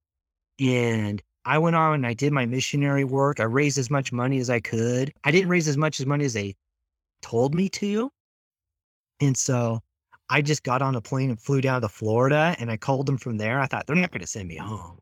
[0.61, 3.39] And I went on and I did my missionary work.
[3.41, 5.13] I raised as much money as I could.
[5.25, 6.57] I didn't raise as much as money as they
[7.23, 8.11] told me to.
[9.21, 9.81] And so
[10.29, 13.19] I just got on a plane and flew down to Florida and I called them
[13.19, 13.61] from there.
[13.61, 14.99] I thought they're not going to send me home.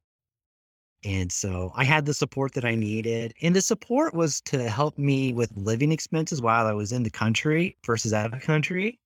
[1.05, 3.35] And so I had the support that I needed.
[3.43, 7.11] And the support was to help me with living expenses while I was in the
[7.11, 9.01] country versus out of the country.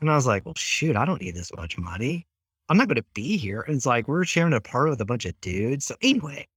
[0.00, 2.26] And I was like, well, shoot, I don't need this much money.
[2.68, 3.60] I'm not going to be here.
[3.62, 5.86] And it's like we're sharing a apartment with a bunch of dudes.
[5.86, 6.48] So anyway,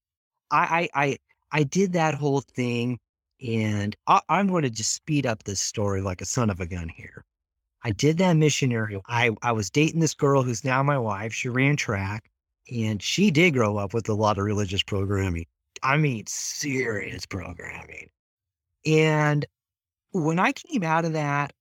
[0.51, 1.17] I I I,
[1.51, 2.99] I did that whole thing,
[3.45, 6.67] and I, I'm going to just speed up this story like a son of a
[6.67, 7.25] gun here.
[7.88, 9.00] I did that missionary.
[9.08, 11.34] I I was dating this girl who's now my wife.
[11.34, 12.30] She ran track,
[12.69, 15.45] and she did grow up with a lot of religious programming.
[15.84, 18.10] I mean, serious programming.
[18.86, 19.45] And
[20.12, 21.54] when I came out of that,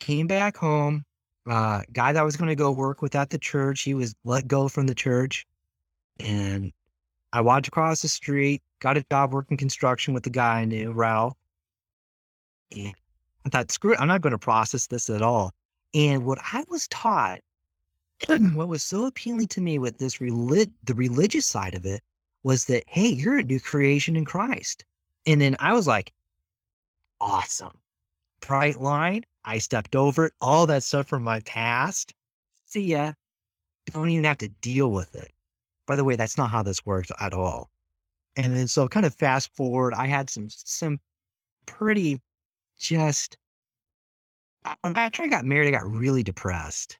[0.00, 1.04] came back home,
[1.48, 4.12] uh, guy that I was going to go work with at the church, he was
[4.24, 5.46] let go from the church.
[6.18, 6.72] And
[7.32, 10.90] I walked across the street, got a job working construction with the guy I knew,
[10.90, 11.36] Ralph.
[12.76, 12.92] And
[13.46, 15.54] I thought, screw it, I'm not going to process this at all.
[15.94, 17.38] And what I was taught,
[18.26, 22.02] what was so appealing to me with this relig- the religious side of it
[22.42, 24.84] was that, hey, you're a new creation in Christ.
[25.26, 26.12] And then I was like,
[27.20, 27.78] awesome.
[28.40, 29.24] Bright line.
[29.44, 32.14] I stepped over it, all that stuff from my past.
[32.64, 33.12] See ya.
[33.92, 35.30] Don't even have to deal with it.
[35.86, 37.70] By the way, that's not how this works at all.
[38.34, 40.98] And then so kind of fast forward, I had some some
[41.64, 42.20] pretty
[42.78, 43.36] just
[44.64, 46.98] after I got married, I got really depressed.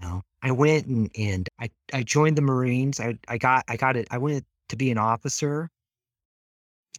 [0.00, 3.00] You know, I went and, and I, I joined the Marines.
[3.00, 4.08] I, I got I got it.
[4.10, 5.70] I went to be an officer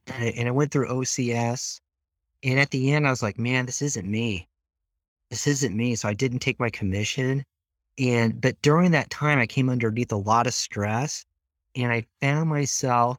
[0.07, 1.79] and I, and I went through OCS.
[2.43, 4.47] And at the end, I was like, man, this isn't me.
[5.29, 5.95] This isn't me.
[5.95, 7.43] So I didn't take my commission.
[7.97, 11.25] And but during that time, I came underneath a lot of stress
[11.75, 13.17] and I found myself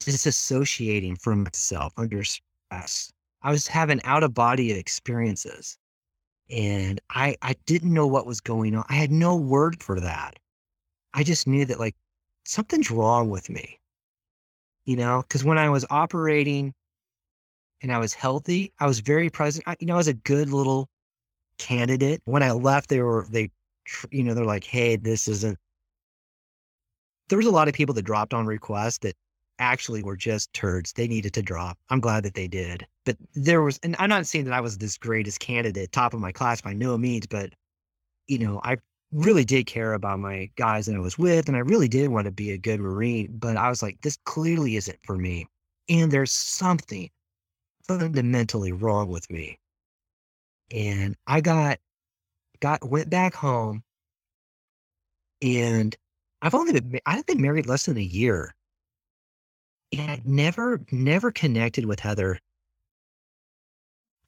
[0.00, 3.12] disassociating from myself under stress.
[3.46, 5.78] I was having out of body experiences
[6.50, 8.84] and I, I didn't know what was going on.
[8.88, 10.36] I had no word for that.
[11.14, 11.94] I just knew that like
[12.44, 13.78] something's wrong with me,
[14.84, 16.74] you know, because when I was operating
[17.82, 19.62] and I was healthy, I was very present.
[19.68, 20.88] I, you know, I was a good little
[21.60, 22.22] candidate.
[22.24, 23.52] When I left, they were, they,
[24.10, 25.56] you know, they're like, hey, this isn't,
[27.28, 29.14] there was a lot of people that dropped on request that
[29.58, 30.92] actually were just turds.
[30.92, 31.78] They needed to drop.
[31.90, 32.86] I'm glad that they did.
[33.04, 36.20] But there was, and I'm not saying that I was this greatest candidate, top of
[36.20, 37.50] my class by no means, but,
[38.26, 38.78] you know, I
[39.12, 42.24] really did care about my guys that I was with, and I really did want
[42.24, 43.36] to be a good Marine.
[43.38, 45.46] But I was like, this clearly isn't for me.
[45.88, 47.08] And there's something
[47.86, 49.60] fundamentally wrong with me.
[50.72, 51.78] And I got,
[52.58, 53.84] got, went back home
[55.40, 55.96] and
[56.42, 58.55] I've only been, I've been married less than a year.
[59.94, 62.38] I never, never connected with Heather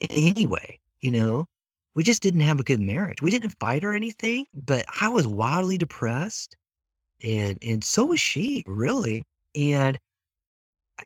[0.01, 1.47] in any way, you know?
[1.95, 3.23] We just didn't have a good marriage.
[3.23, 6.57] We didn't fight or anything, but I was wildly depressed.
[7.25, 9.25] And and so was she, really.
[9.57, 9.99] And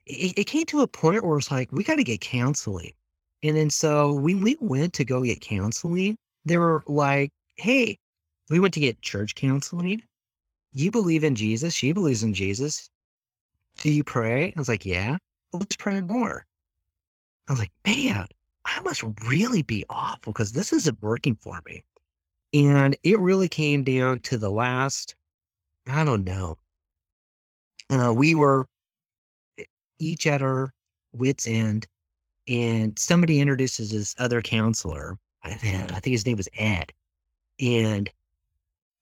[0.06, 2.92] it, it came to a point where it's like, we got to get counseling.
[3.42, 7.98] And then so when we went to go get counseling, they were like, hey,
[8.50, 10.02] we went to get church counseling.
[10.72, 11.74] You believe in Jesus.
[11.74, 12.90] She believes in Jesus.
[13.82, 14.54] Do you pray?
[14.56, 15.18] I was like, yeah.
[15.52, 16.46] "Well, let's pray more.
[17.48, 18.26] I was like, man,
[18.64, 21.84] I must really be awful because this isn't working for me.
[22.54, 25.16] And it really came down to the last,
[25.86, 26.58] I don't know.
[27.90, 28.66] Uh, we were
[29.98, 30.72] each at our
[31.12, 31.86] wits' end.
[32.48, 35.18] and somebody introduces this other counselor.
[35.44, 36.92] I think, I think his name was Ed,
[37.60, 38.10] and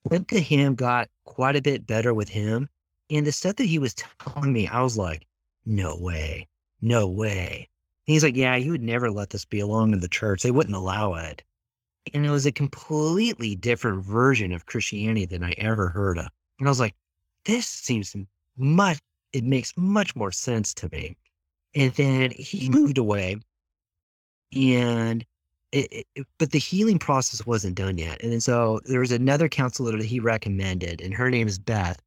[0.05, 2.69] went to him, got quite a bit better with him.
[3.11, 5.27] And the stuff that he was telling me, I was like,
[5.67, 6.49] no way,
[6.81, 7.69] no way.
[8.07, 10.43] And he's like, yeah, he would never let this be alone in the church.
[10.43, 11.43] They wouldn't allow it.
[12.15, 16.29] And it was a completely different version of Christianity than I ever heard of.
[16.59, 16.95] And I was like,
[17.45, 18.15] this seems
[18.57, 18.99] much,
[19.33, 21.17] it makes much more sense to me.
[21.75, 22.73] And then he mm-hmm.
[22.73, 23.37] moved away
[24.55, 25.25] and
[25.73, 28.21] it, it, but the healing process wasn't done yet.
[28.23, 32.01] And then so there was another counselor that he recommended, and her name is Beth.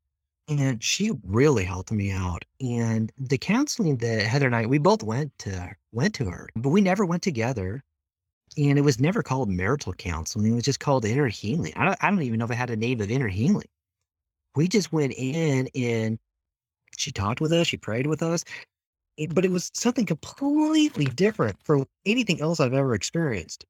[0.47, 2.43] And she really helped me out.
[2.59, 6.69] And the counseling that Heather and I, we both went to went to her, but
[6.69, 7.83] we never went together.
[8.57, 10.51] And it was never called marital counseling.
[10.51, 11.73] It was just called inner healing.
[11.75, 13.67] I don't, I don't even know if it had a name of inner healing.
[14.55, 16.19] We just went in and
[16.97, 18.43] she talked with us, she prayed with us,
[19.17, 23.65] it, but it was something completely different from anything else I've ever experienced.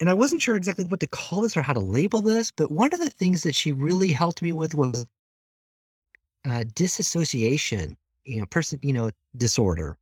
[0.00, 2.70] And I wasn't sure exactly what to call this or how to label this, but
[2.70, 5.06] one of the things that she really helped me with was
[6.48, 9.96] uh, disassociation, you know, person, you know, disorder.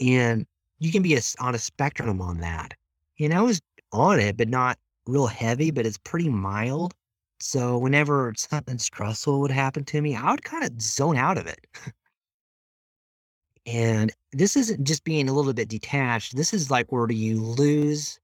[0.00, 0.46] And
[0.78, 2.74] you can be a, on a spectrum on that.
[3.18, 3.60] And I was
[3.92, 6.94] on it, but not real heavy, but it's pretty mild.
[7.40, 11.46] So whenever something stressful would happen to me, I would kind of zone out of
[11.46, 11.66] it.
[13.66, 16.34] And this isn't just being a little bit detached.
[16.34, 18.18] This is like where do you lose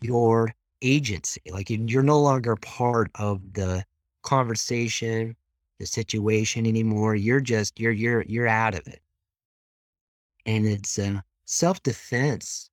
[0.00, 1.42] your agency.
[1.50, 3.84] Like you're no longer part of the
[4.22, 5.36] conversation,
[5.80, 7.16] the situation anymore.
[7.16, 9.00] You're just you're you're you're out of it.
[10.46, 12.70] And it's a self-defense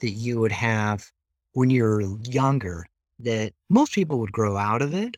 [0.00, 1.12] that you would have
[1.52, 2.86] when you're younger
[3.20, 5.16] that most people would grow out of it.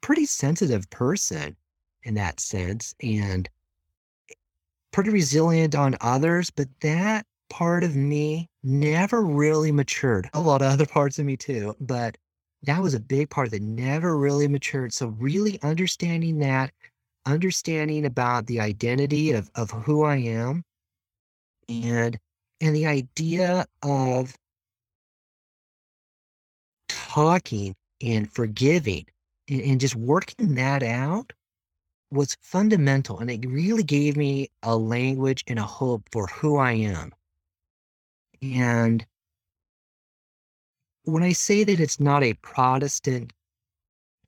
[0.00, 1.56] Pretty sensitive person
[2.04, 3.48] in that sense and
[4.92, 10.30] pretty resilient on others, but that part of me never really matured.
[10.34, 12.16] A lot of other parts of me too, but
[12.62, 14.92] that was a big part that never really matured.
[14.92, 16.72] So really understanding that,
[17.26, 20.64] understanding about the identity of, of who I am
[21.68, 22.18] and
[22.60, 24.36] and the idea of
[26.88, 29.06] talking and forgiving
[29.48, 31.32] and, and just working that out
[32.10, 36.72] was fundamental and it really gave me a language and a hope for who I
[36.72, 37.12] am.
[38.42, 39.06] And
[41.04, 43.32] when I say that it's not a Protestant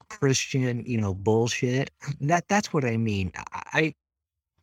[0.08, 3.32] Christian, you know, bullshit, that that's what I mean.
[3.52, 3.94] I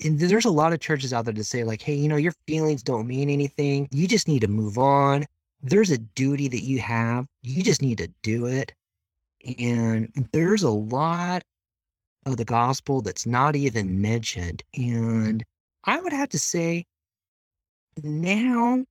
[0.04, 2.34] and there's a lot of churches out there to say like, hey, you know, your
[2.48, 3.88] feelings don't mean anything.
[3.92, 5.26] You just need to move on.
[5.62, 7.26] There's a duty that you have.
[7.42, 8.72] You just need to do it.
[9.60, 11.44] And there's a lot
[12.26, 14.64] of the gospel that's not even mentioned.
[14.78, 15.44] And
[15.84, 16.86] I would have to say,
[18.02, 18.86] now,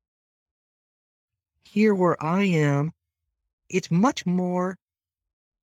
[1.64, 2.93] here where I am,
[3.71, 4.77] it's much more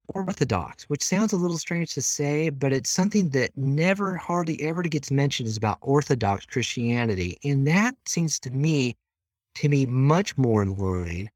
[0.10, 4.84] orthodox, which sounds a little strange to say, but it's something that never, hardly ever
[4.84, 7.38] gets mentioned is about Orthodox Christianity.
[7.44, 8.96] And that seems to me
[9.56, 11.30] to be much more in line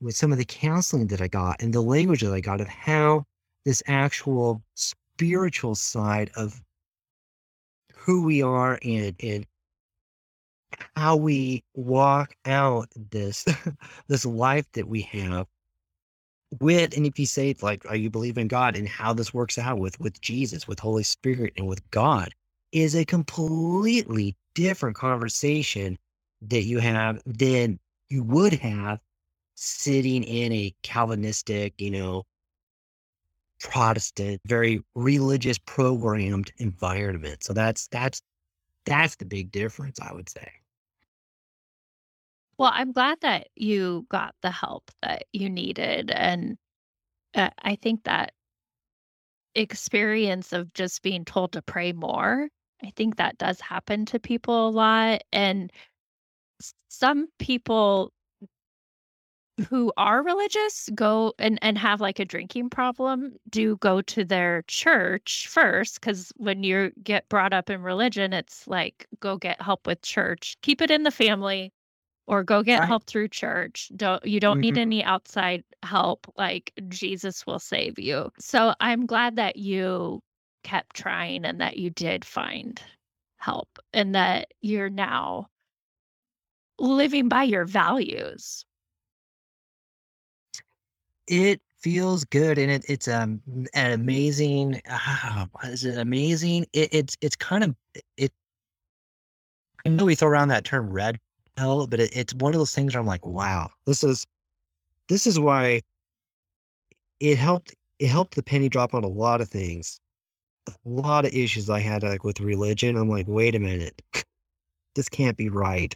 [0.00, 2.68] with some of the counseling that I got and the language that I got of
[2.68, 3.24] how
[3.64, 6.60] this actual spiritual side of
[7.94, 9.46] who we are and and
[10.94, 13.44] how we walk out this
[14.08, 15.46] this life that we have
[16.60, 16.94] with
[17.28, 20.68] say like are you believe in god and how this works out with with jesus
[20.68, 22.34] with holy spirit and with god
[22.72, 25.98] is a completely different conversation
[26.42, 27.78] that you have than
[28.08, 29.00] you would have
[29.54, 32.24] sitting in a calvinistic you know
[33.60, 37.42] Protestant, very religious programmed environment.
[37.42, 38.20] So that's that's
[38.84, 40.50] that's the big difference, I would say.
[42.58, 46.10] Well, I'm glad that you got the help that you needed.
[46.10, 46.58] And
[47.34, 48.34] uh, I think that
[49.54, 52.48] experience of just being told to pray more,
[52.84, 55.22] I think that does happen to people a lot.
[55.32, 55.72] And
[56.88, 58.12] some people
[59.70, 64.62] who are religious go and and have like a drinking problem do go to their
[64.68, 69.86] church first because when you get brought up in religion it's like go get help
[69.86, 71.72] with church keep it in the family
[72.26, 72.84] or go get Right.
[72.84, 77.98] help through church don't you don't need hmm any outside help like jesus will save
[77.98, 80.22] you so i'm glad that you
[80.64, 82.82] kept trying and that you did find
[83.38, 85.48] help and that you're now
[86.78, 88.64] living by your values
[91.28, 93.40] It feels good, and it, it's um
[93.74, 94.80] an amazing.
[95.52, 96.66] What is it amazing?
[96.72, 97.76] It, it's it's kind of
[98.16, 98.32] it.
[99.84, 101.18] I know we throw around that term red
[101.56, 104.26] pill, but it, it's one of those things where I'm like, wow, this is
[105.08, 105.82] this is why
[107.20, 110.00] it helped it helped the penny drop on a lot of things.
[110.68, 112.96] A lot of issues I had like with religion.
[112.96, 114.02] I'm like, wait a minute.
[114.94, 115.94] this can't be right.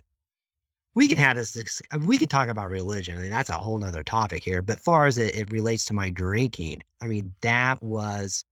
[0.94, 3.16] We can have this, uh, we could talk about religion.
[3.16, 4.61] I mean, that's a whole nother topic here.
[4.61, 8.44] But far as it, it relates to my drinking, I mean, that was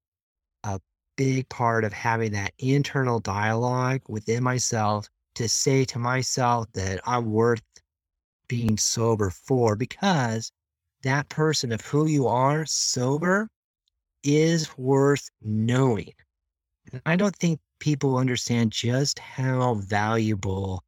[0.64, 0.80] a
[1.16, 5.08] big part of having that internal dialogue within myself
[5.38, 7.62] to say to myself that I'm worth
[8.48, 10.50] being sober for because
[11.04, 13.48] that person of who you are sober
[14.24, 16.12] is worth knowing.
[17.06, 20.82] I don't think people understand just how valuable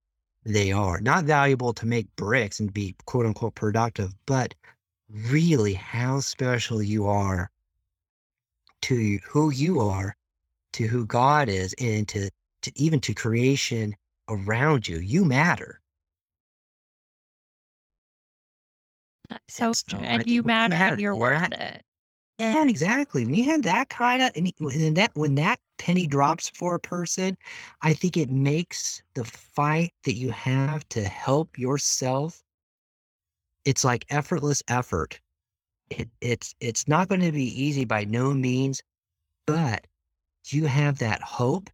[0.44, 1.00] they are.
[1.00, 4.52] Not valuable to make bricks and be quote unquote productive, but
[5.08, 7.52] really how special you are
[8.82, 10.16] to who you are,
[10.72, 12.30] to who God is, and to,
[12.62, 13.94] to even to creation
[14.30, 14.98] around you.
[14.98, 15.80] You matter.
[19.30, 21.82] Uh, so, so and you matter, and you're worth it.
[22.38, 23.26] Yeah, exactly.
[23.26, 27.36] When you have that kind of, and that when that penny drops for a person,
[27.82, 32.42] I think it makes the fight that you have to help yourself.
[33.66, 35.20] It's like effortless effort.
[35.90, 38.82] It, it's it's not going to be easy by no means,
[39.46, 39.86] but
[40.46, 41.68] you have that hope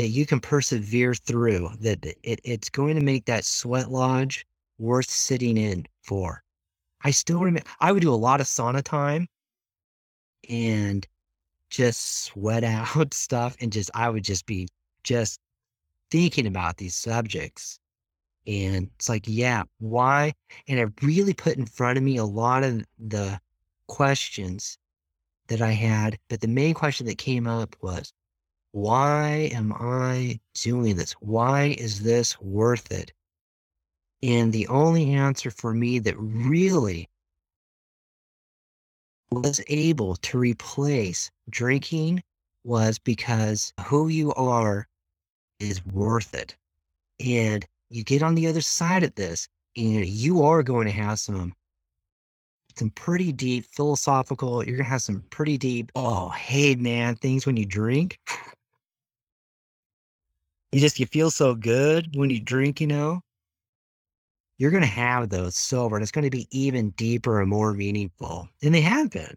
[0.00, 1.68] that you can persevere through.
[1.80, 4.46] That it, it's going to make that sweat lodge
[4.78, 6.42] worth sitting in for.
[7.04, 9.28] I still remember I would do a lot of sauna time
[10.48, 11.06] and
[11.68, 14.68] just sweat out stuff and just I would just be
[15.04, 15.38] just
[16.10, 17.78] thinking about these subjects.
[18.46, 20.32] And it's like, yeah, why?
[20.66, 23.38] And it really put in front of me a lot of the
[23.86, 24.78] questions
[25.48, 26.18] that I had.
[26.30, 28.14] But the main question that came up was,
[28.72, 31.12] why am I doing this?
[31.14, 33.12] Why is this worth it?
[34.22, 37.08] And the only answer for me that really
[39.30, 42.22] was able to replace drinking
[42.64, 44.86] was because who you are
[45.58, 46.56] is worth it.
[47.18, 51.18] And you get on the other side of this, and you are going to have
[51.18, 51.54] some
[52.76, 57.56] some pretty deep philosophical, you're gonna have some pretty deep, oh hey man, things when
[57.56, 58.18] you drink.
[60.72, 63.22] you just you feel so good when you drink, you know
[64.60, 67.72] you're going to have those sober and it's going to be even deeper and more
[67.72, 68.46] meaningful.
[68.62, 69.34] And they have been.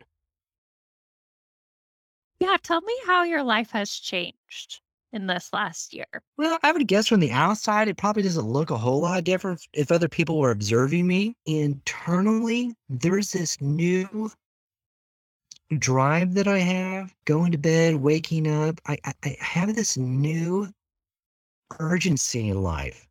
[2.41, 4.81] Yeah, tell me how your life has changed
[5.13, 6.07] in this last year.
[6.37, 9.65] Well, I would guess from the outside, it probably doesn't look a whole lot different
[9.71, 11.37] if other people were observing me.
[11.45, 14.29] Internally, there's this new
[15.79, 18.81] drive that I have going to bed, waking up.
[18.87, 20.67] I, I, I have this new
[21.79, 23.07] urgency in life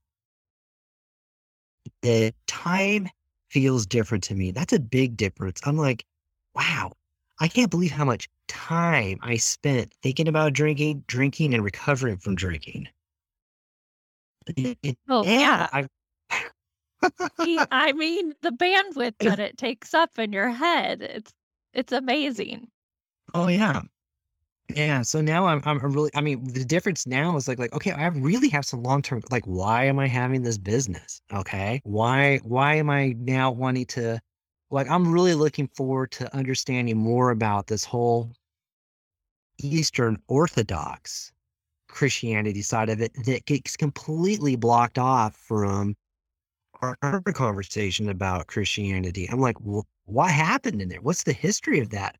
[2.02, 3.08] the time
[3.50, 4.50] feels different to me.
[4.50, 5.60] That's a big difference.
[5.64, 6.04] I'm like,
[6.54, 6.92] wow,
[7.40, 12.34] I can't believe how much time I spent thinking about drinking, drinking, and recovering from
[12.34, 12.88] drinking.
[15.08, 15.68] oh, yeah.
[15.72, 15.86] I,
[17.70, 21.32] I mean, the bandwidth that it takes up in your head, it's
[21.74, 22.68] it's amazing.
[23.34, 23.82] Oh yeah.
[24.74, 27.92] Yeah, so now I'm I'm really I mean, the difference now is like like, okay,
[27.92, 31.20] I really have some long-term like, why am I having this business?
[31.32, 31.80] Okay.
[31.84, 34.20] Why why am I now wanting to
[34.70, 38.32] like I'm really looking forward to understanding more about this whole
[39.62, 41.32] Eastern Orthodox
[41.88, 45.96] Christianity side of it that gets completely blocked off from
[46.82, 49.28] our conversation about Christianity.
[49.30, 51.00] I'm like, well, what happened in there?
[51.02, 52.16] What's the history of that?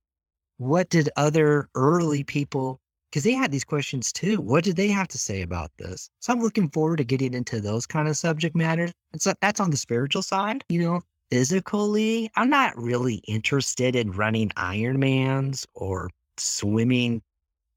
[0.63, 5.09] What did other early people because they had these questions too what did they have
[5.09, 6.09] to say about this?
[6.21, 9.61] So i'm looking forward to getting into those kind of subject matters and so that's
[9.61, 11.01] on the spiritual side you know
[11.31, 17.23] physically i'm not really interested in running ironmans or swimming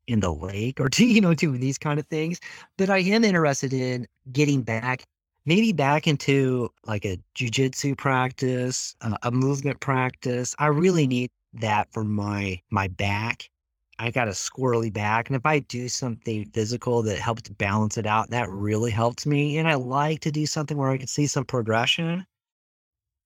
[0.07, 2.39] in the lake or you know doing these kind of things
[2.77, 5.05] but i am interested in getting back
[5.45, 11.31] maybe back into like a jujitsu practice uh, a movement practice i really need
[11.61, 13.49] that for my my back.
[13.97, 18.05] I got a squirrely back, and if I do something physical that helps balance it
[18.05, 19.57] out, that really helps me.
[19.57, 22.25] And I like to do something where I can see some progression.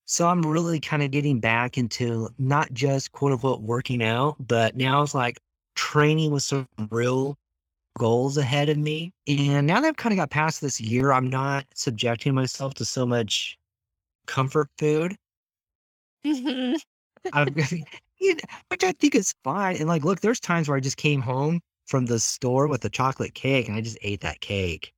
[0.06, 4.76] So I'm really kind of getting back into not just quote unquote working out, but
[4.76, 5.40] now it's like
[5.76, 7.36] training with some real
[7.98, 9.12] goals ahead of me.
[9.28, 12.86] And now that I've kind of got past this year, I'm not subjecting myself to
[12.86, 13.58] so much
[14.26, 15.16] comfort food.
[16.26, 16.76] Mm-hmm.
[18.70, 19.78] which I think is fine.
[19.78, 22.90] And like, look, there's times where I just came home from the store with a
[22.90, 24.94] chocolate cake and I just ate that cake.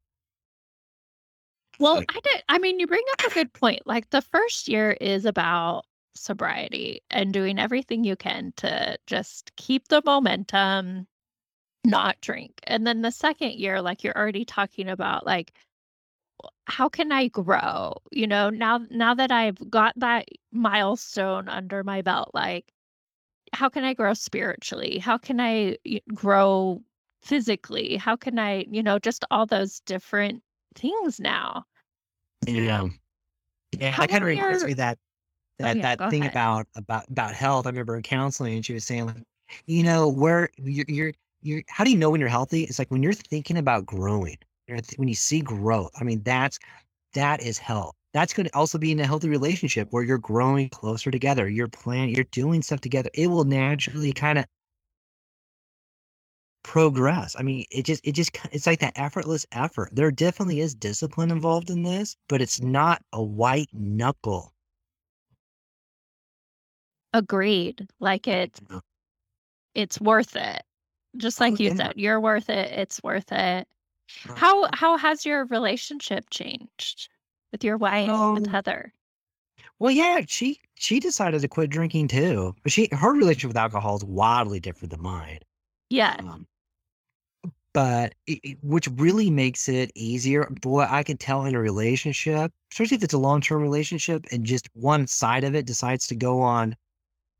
[1.80, 3.86] Well, Like I did I mean, you bring up a good point.
[3.86, 9.88] Like, the first year is about sobriety and doing everything you can to just keep
[9.88, 11.08] the momentum,
[11.86, 12.62] not drink.
[12.66, 15.54] And then the second year, like, you're already talking about, like,
[16.66, 17.94] how can I grow?
[18.12, 22.72] You know, now now that I've got that milestone under my belt, like,
[23.54, 24.98] how can I grow spiritually?
[25.00, 25.78] How can I
[26.14, 26.84] grow
[27.22, 27.98] physically?
[27.98, 30.44] How can I you know, just all those different
[30.76, 31.66] things now.
[32.48, 32.88] Yeah.
[33.80, 35.00] Yeah, How that kinda reminds your me that
[35.64, 36.28] Oh, that yeah, that thing ahead.
[36.28, 37.66] about about about health.
[37.68, 39.18] I remember in counseling, and she was saying, like,
[39.68, 42.64] you know, where you're you're you're how do you know when you're healthy?
[42.66, 44.38] It's like when you're thinking about growing,
[44.98, 46.60] when you see growth, I mean, that's
[47.14, 47.96] that is health.
[48.14, 52.14] That's gonna also be in a healthy relationship where you're growing closer together, you're planning
[52.14, 53.10] you're doing stuff together.
[53.14, 54.46] It will naturally kinda
[56.64, 57.36] progress.
[57.38, 59.90] I mean, it just it just it's like that effortless effort.
[59.94, 64.54] There definitely is discipline involved in this, but it's not a white knuckle.
[67.14, 67.88] Agreed.
[68.00, 68.82] Like, it's No.
[69.76, 70.64] it's worth it.
[71.18, 71.74] Just Oh, like you yeah.
[71.76, 73.68] said, you're worth it, it's worth it.
[74.36, 77.10] How how has your relationship changed
[77.52, 78.94] with your wife, with Um Heather?
[79.80, 83.98] Well, yeah, she she decided to quit drinking too, but she her relationship with alcohol
[83.98, 85.40] is wildly different than mine.
[85.90, 86.18] Yeah.
[86.20, 86.48] Um,
[87.74, 92.52] but it it which really makes it easier boy, I can tell in a relationship,
[92.72, 96.42] especially if it's a long-term relationship and just one side of it decides to go
[96.42, 96.76] on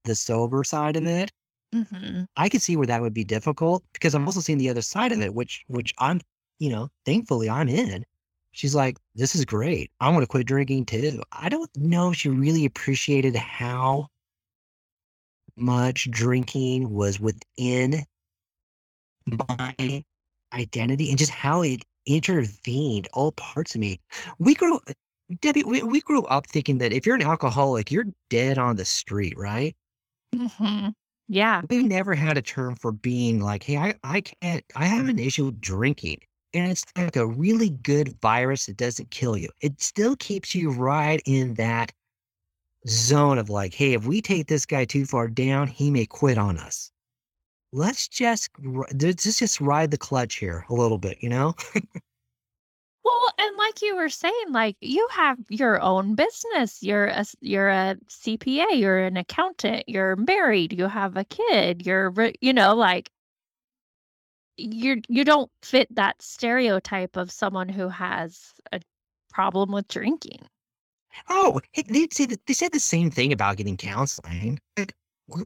[0.06, 1.32] the sober side of it
[1.74, 2.28] Mhm.
[2.36, 5.12] I could see where that would be difficult because I'm also seeing the other side
[5.14, 6.20] of it, which which I'm
[6.60, 8.06] you know, thankfully, I'm in.
[8.52, 9.92] She's like, "This is great.
[10.00, 14.08] I wanna quit drinking too." I don't know if she really appreciated how
[15.56, 18.06] much drinking was within
[19.26, 20.04] my
[20.54, 24.00] identity and just how it intervened all parts of me.
[24.40, 24.80] We grew
[25.42, 28.86] Debbie, we we grew up thinking that if you're an alcoholic, you're dead on the
[28.86, 29.76] street, right?
[30.36, 30.94] Mhm.
[31.30, 31.62] Yeah.
[31.70, 35.20] We never had a term for being like, "Hey, I I can't I have an
[35.20, 36.20] issue with drinking."
[36.54, 39.50] And it's like a really good virus that doesn't kill you.
[39.62, 41.94] It still keeps you right in that
[42.88, 46.38] zone of like, "Hey, if we take this guy too far down, he may quit
[46.38, 46.92] on us."
[47.74, 48.50] Let's just
[48.94, 51.56] let's just ride the clutch here a little bit, you know?
[53.04, 56.82] Well, and like you were saying, like, you have your own business.
[56.84, 62.14] You're a you're a CPA, you're an accountant, you're married, you have a kid, you're
[62.42, 63.10] you know, like
[64.62, 68.82] you're you don't fit that stereotype of someone who has a
[69.32, 70.40] problem with drinking.
[71.30, 74.60] Oh, they say the they said the same thing about getting counseling.
[74.78, 74.94] Like,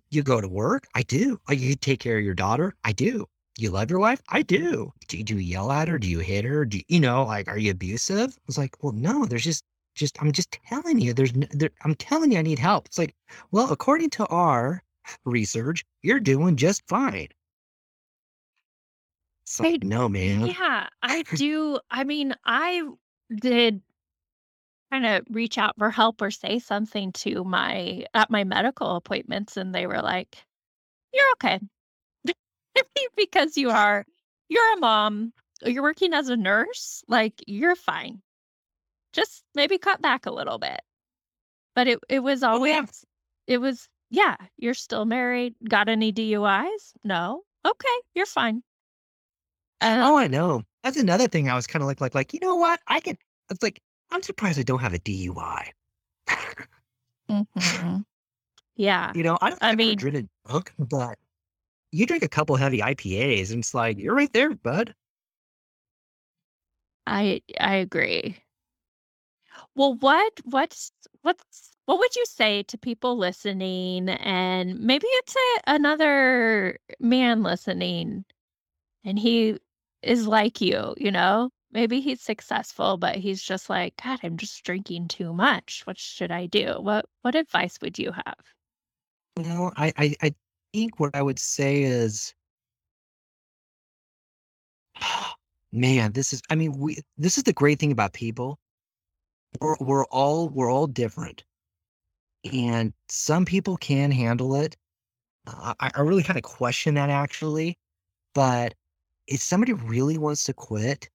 [0.10, 3.26] you go to work?" "I do." "Oh, you take care of your daughter?" "I do."
[3.58, 5.98] "You love your wife?" "I do." "Do do you yell at her?
[5.98, 6.66] Do you hit her?
[6.66, 9.64] Do you know, like, are you abusive?" I was like, "Well, no, there's just
[9.96, 13.16] just I'm just telling you, there's there I'm telling you I need help." It's like,
[13.52, 14.84] "Well, according to our
[15.26, 17.30] research, you're doing just fine."
[19.46, 22.84] It's like, I "No, man." yeah, I do I mean, I
[23.42, 23.82] did
[24.92, 29.74] kinda reach out for help or say something to my at my medical appointments, and
[29.76, 30.46] they were like,
[31.14, 31.60] "You're okay."
[33.16, 34.06] Because you are
[34.50, 35.34] you're a mom,
[35.64, 38.22] you're working as a nurse, like, you're fine.
[39.14, 40.82] Just maybe cut back a little bit.
[41.76, 42.86] But it it was Oh, always yeah.
[43.48, 45.56] it was, "Yeah, you're still married.
[45.70, 46.94] Got any DUIs?
[47.04, 47.46] No?
[47.66, 48.64] Okay, you're fine."
[49.82, 50.64] And Oh, I know.
[50.84, 52.80] That's another thing I was kinda like like like, "You know what?
[52.88, 53.18] I can"
[53.50, 55.72] it's like, "I'm surprised I don't have a DUI."
[57.30, 58.06] Mhm.
[58.78, 59.14] Yeah.
[59.16, 61.18] You know, I don't I mean driven drunk, but
[61.92, 64.96] you drink a couple heavy IPAs, and it's like, "You're right there, bud."
[67.08, 68.38] I I agree.
[69.76, 75.74] Well, what what's what's what would you say to people listening, and maybe it's a
[75.76, 78.26] another man listening,
[79.06, 79.60] and he
[80.06, 81.50] is like you, you know?
[81.72, 85.82] Maybe he's successful, but he's just like, "God, I'm just drinking too much.
[85.86, 88.36] What should I do?" What what advice would you have?
[89.38, 90.36] You know, I I I
[90.74, 92.34] think what I would say is
[95.72, 98.60] man, this is I mean, we this is the great thing about people.
[99.60, 101.44] We're we're all we're all different.
[102.52, 104.78] And some people can handle it.
[105.48, 107.78] Uh, I I really kinda question that actually,
[108.36, 108.76] but
[109.28, 111.10] if somebody really wants to quit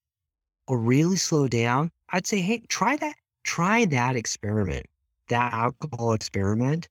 [0.67, 4.87] or really slow down, I'd say, "Hey, try that try that experiment,
[5.29, 6.89] that alcohol experiment."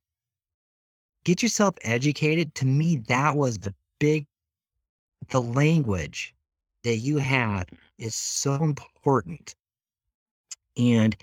[1.24, 2.56] Get yourself educated.
[2.56, 4.26] To me, that was the big
[5.30, 6.34] the language
[6.84, 9.56] that you had is so important.
[10.78, 11.16] And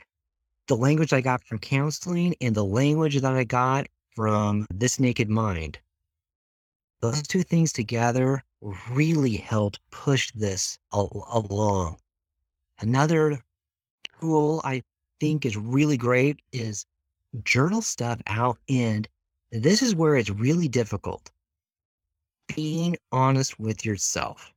[0.67, 5.29] the language I got from counseling and the language that I got from This Naked
[5.31, 5.79] Mind,
[7.01, 8.43] those two things together
[8.91, 12.01] really helped push this al- along.
[12.79, 13.45] Another
[14.21, 14.85] tool I
[15.21, 16.87] think is really great is
[17.45, 18.59] journal stuff out.
[18.69, 19.09] And
[19.53, 21.33] this is where it's really difficult
[22.57, 24.53] being honest with yourself.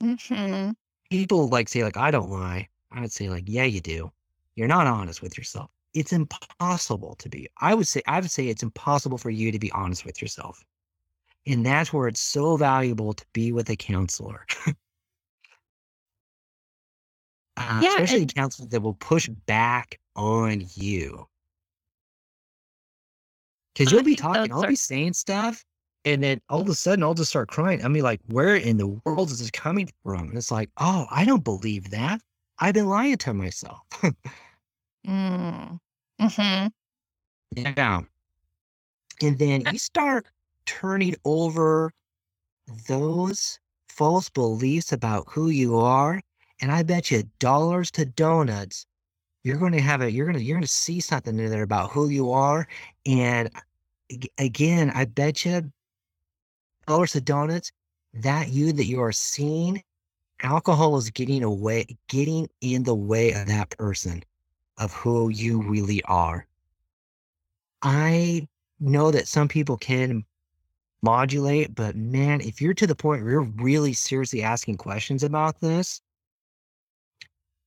[0.00, 0.74] hmm
[1.10, 2.68] People like say, like, I don't lie.
[2.90, 4.12] I'd say, like, yeah, you do.
[4.54, 5.70] You're not honest with yourself.
[5.94, 7.48] It's impossible to be.
[7.58, 10.62] I would say, I would say it's impossible for you to be honest with yourself.
[11.46, 14.46] And that's where it's so valuable to be with a counselor.
[17.56, 21.28] Uh, Yeah, especially a and counselor that will push back on you.
[23.74, 25.64] Because you'll be talking, I'll be saying stuff,
[26.04, 27.84] and then all of a sudden I'll just start crying.
[27.84, 30.28] I mean, like, where in the world is this coming from?
[30.28, 32.20] And it's like, oh, I don't believe that.
[32.58, 33.80] I've been lying to myself.
[35.06, 35.78] mm,
[36.20, 36.66] hmm
[37.56, 38.02] yeah.
[39.20, 40.26] And then you start
[40.66, 41.92] turning over
[42.88, 43.58] those
[43.88, 46.20] false beliefs about who you are.
[46.60, 48.86] And I bet you dollars to donuts,
[49.42, 51.62] you're going to have a, you're going to, you're going to see something in there
[51.62, 52.66] about who you are.
[53.06, 53.50] And
[54.38, 55.70] again, I bet you
[56.86, 57.70] dollars to donuts,
[58.14, 59.82] that you that you are seeing,
[60.42, 64.22] alcohol is getting away, getting in the way of that person,
[64.78, 66.46] of who you really are.
[67.82, 68.48] I
[68.80, 70.24] know that some people can
[71.04, 75.60] modulate, but man, if you're to the point where you're really seriously asking questions about
[75.60, 76.00] this,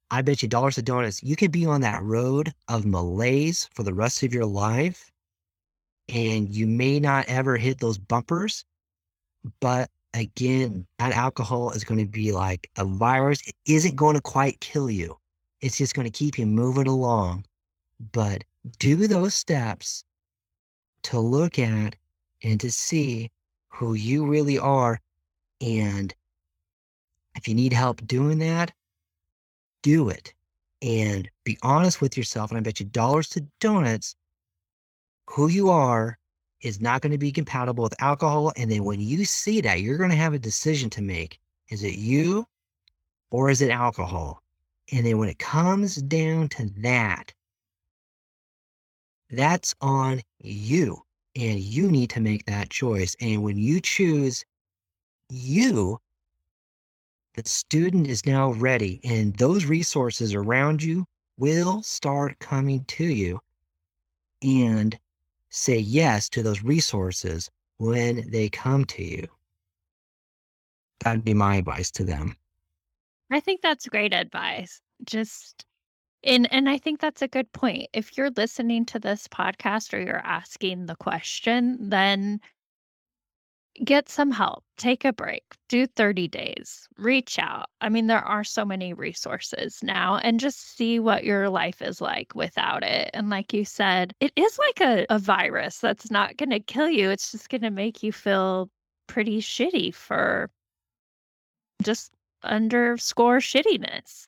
[0.10, 3.84] I bet you dollars to donuts, you could be on that road of malaise for
[3.84, 5.12] the rest of your life.
[6.10, 8.64] And you may not ever hit those bumpers,
[9.60, 13.46] but again, that alcohol is going to be like a virus.
[13.46, 15.18] It isn't going to quite kill you.
[15.62, 17.46] It's just going to keep you moving along.
[18.14, 18.44] But
[18.80, 20.06] do those steps
[21.04, 21.96] to look at
[22.44, 23.30] and to see
[23.70, 25.00] who you really are.
[25.62, 26.14] And
[27.36, 28.72] if you need help doing that,
[29.84, 30.34] do it
[30.82, 32.52] and be honest with yourself.
[32.52, 34.16] And I bet you dollars to donuts,
[35.30, 36.18] who you are
[36.62, 38.52] is not going to be compatible with alcohol.
[38.56, 41.40] And then when you see that, you're going to have a decision to make.
[41.70, 42.48] Is it you
[43.30, 44.42] or is it alcohol?
[44.92, 47.34] And then when it comes down to that,
[49.30, 51.04] that's on you.
[51.38, 53.16] And you need to make that choice.
[53.22, 54.44] And when you choose
[55.30, 56.00] you,
[57.36, 61.06] the student is now ready, and those resources around you
[61.38, 63.40] will start coming to you.
[64.42, 64.98] And
[65.50, 69.28] say yes to those resources when they come to you.
[71.02, 72.36] That'd be my advice to them.
[73.32, 74.82] I think that's great advice.
[75.04, 75.67] Just
[76.28, 77.88] and and I think that's a good point.
[77.94, 82.42] If you're listening to this podcast or you're asking the question, then
[83.84, 84.64] get some help.
[84.78, 85.44] Take a break.
[85.70, 86.88] Do 30 days.
[86.98, 87.70] Reach out.
[87.82, 92.02] I mean, there are so many resources now and just see what your life is
[92.02, 93.10] like without it.
[93.14, 96.90] And like you said, it is like a, a virus that's not going to kill
[96.90, 97.10] you.
[97.10, 98.70] It's just going to make you feel
[99.08, 100.50] pretty shitty for
[101.84, 102.12] just
[102.44, 104.28] underscore shittiness.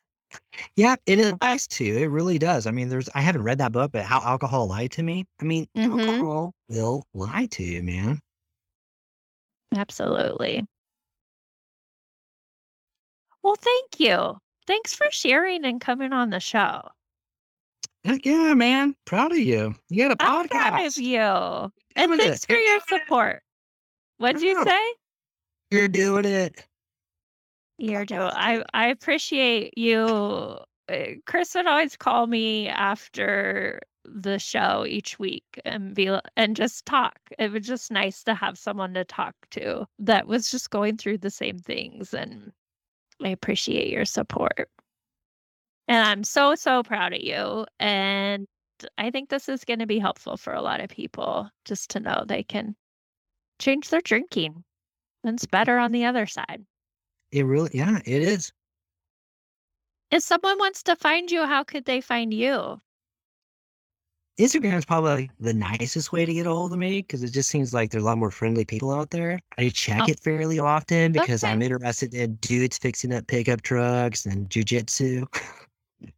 [0.76, 1.84] Yeah, it applies to.
[1.86, 2.68] It really does.
[2.68, 5.26] I mean, there's I haven't read that book, but how alcohol lied to me.
[5.42, 5.90] I mean, Mhm.
[6.08, 8.20] alcohol will lie to you, man.
[9.76, 10.66] Absolutely.
[13.44, 14.38] Well, thank you.
[14.68, 16.82] Thanks for sharing and coming on the show.
[18.04, 18.96] Heck yeah, man.
[19.06, 19.76] Proud of you.
[19.90, 20.98] You got a I'm proud of podcast.
[20.98, 21.72] you.
[21.96, 22.24] And Doing it.
[22.24, 23.42] thanks for your support.
[24.18, 24.64] What'd you Yeah.
[24.64, 24.94] say?
[25.72, 26.66] You're doing it.
[27.80, 28.06] You're.
[28.12, 30.00] I I appreciate you.
[30.02, 36.86] Uh, Chris would always call me after the show each week and be and just
[36.86, 37.18] talk.
[37.38, 41.20] It was just nice to have someone to talk to that was just going through
[41.20, 42.52] the same things, and
[43.24, 44.70] I appreciate your support.
[45.88, 47.66] And I'm so so proud of you.
[47.80, 48.46] And
[48.98, 52.00] I think this is going to be helpful for a lot of people just to
[52.00, 52.76] know they can
[53.60, 54.64] change their drinking.
[55.24, 56.66] And it's better on the other side.
[57.32, 58.52] It really, yeah, it is.
[60.12, 62.82] If someone wants to find you, how could they find you?
[64.40, 67.50] Instagram is probably the nicest way to get a hold of me because it just
[67.50, 69.38] seems like there's a lot more friendly people out there.
[69.58, 70.06] I check Oh.
[70.08, 75.28] it fairly often because I'm interested in dudes fixing up pickup trucks and jujitsu.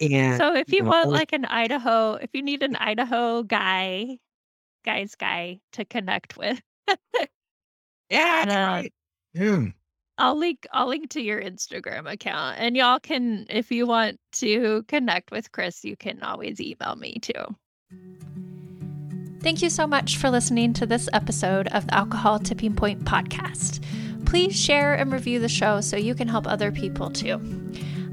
[0.00, 3.44] and So if you know, want only- like an Idaho, if you need an Idaho
[3.44, 4.18] guy,
[4.84, 6.60] guy's guy to connect with,
[8.10, 8.92] yeah, uh, right.
[9.34, 9.66] Yeah.
[10.18, 14.84] I'll link I'll link to your Instagram account and y'all can if you want to
[14.88, 17.32] connect with Chris, you can always email me too.
[19.40, 23.84] Thank you so much for listening to this episode of the Alcohol Tipping Point podcast.
[24.24, 27.40] Please share and review the show so you can help other people too.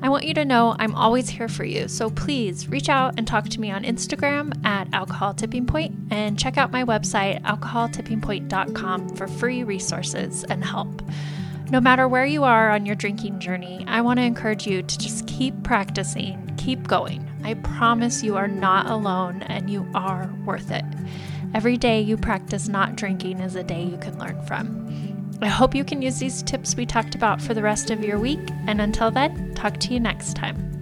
[0.03, 3.27] I want you to know I'm always here for you, so please reach out and
[3.27, 9.15] talk to me on Instagram at Alcohol Tipping Point and check out my website, alcoholtippingpoint.com,
[9.15, 11.03] for free resources and help.
[11.71, 14.97] No matter where you are on your drinking journey, I want to encourage you to
[14.97, 17.25] just keep practicing, keep going.
[17.45, 20.83] I promise you are not alone and you are worth it.
[21.53, 25.39] Every day you practice not drinking is a day you can learn from.
[25.41, 28.19] I hope you can use these tips we talked about for the rest of your
[28.19, 30.80] week, and until then, talk to you next time.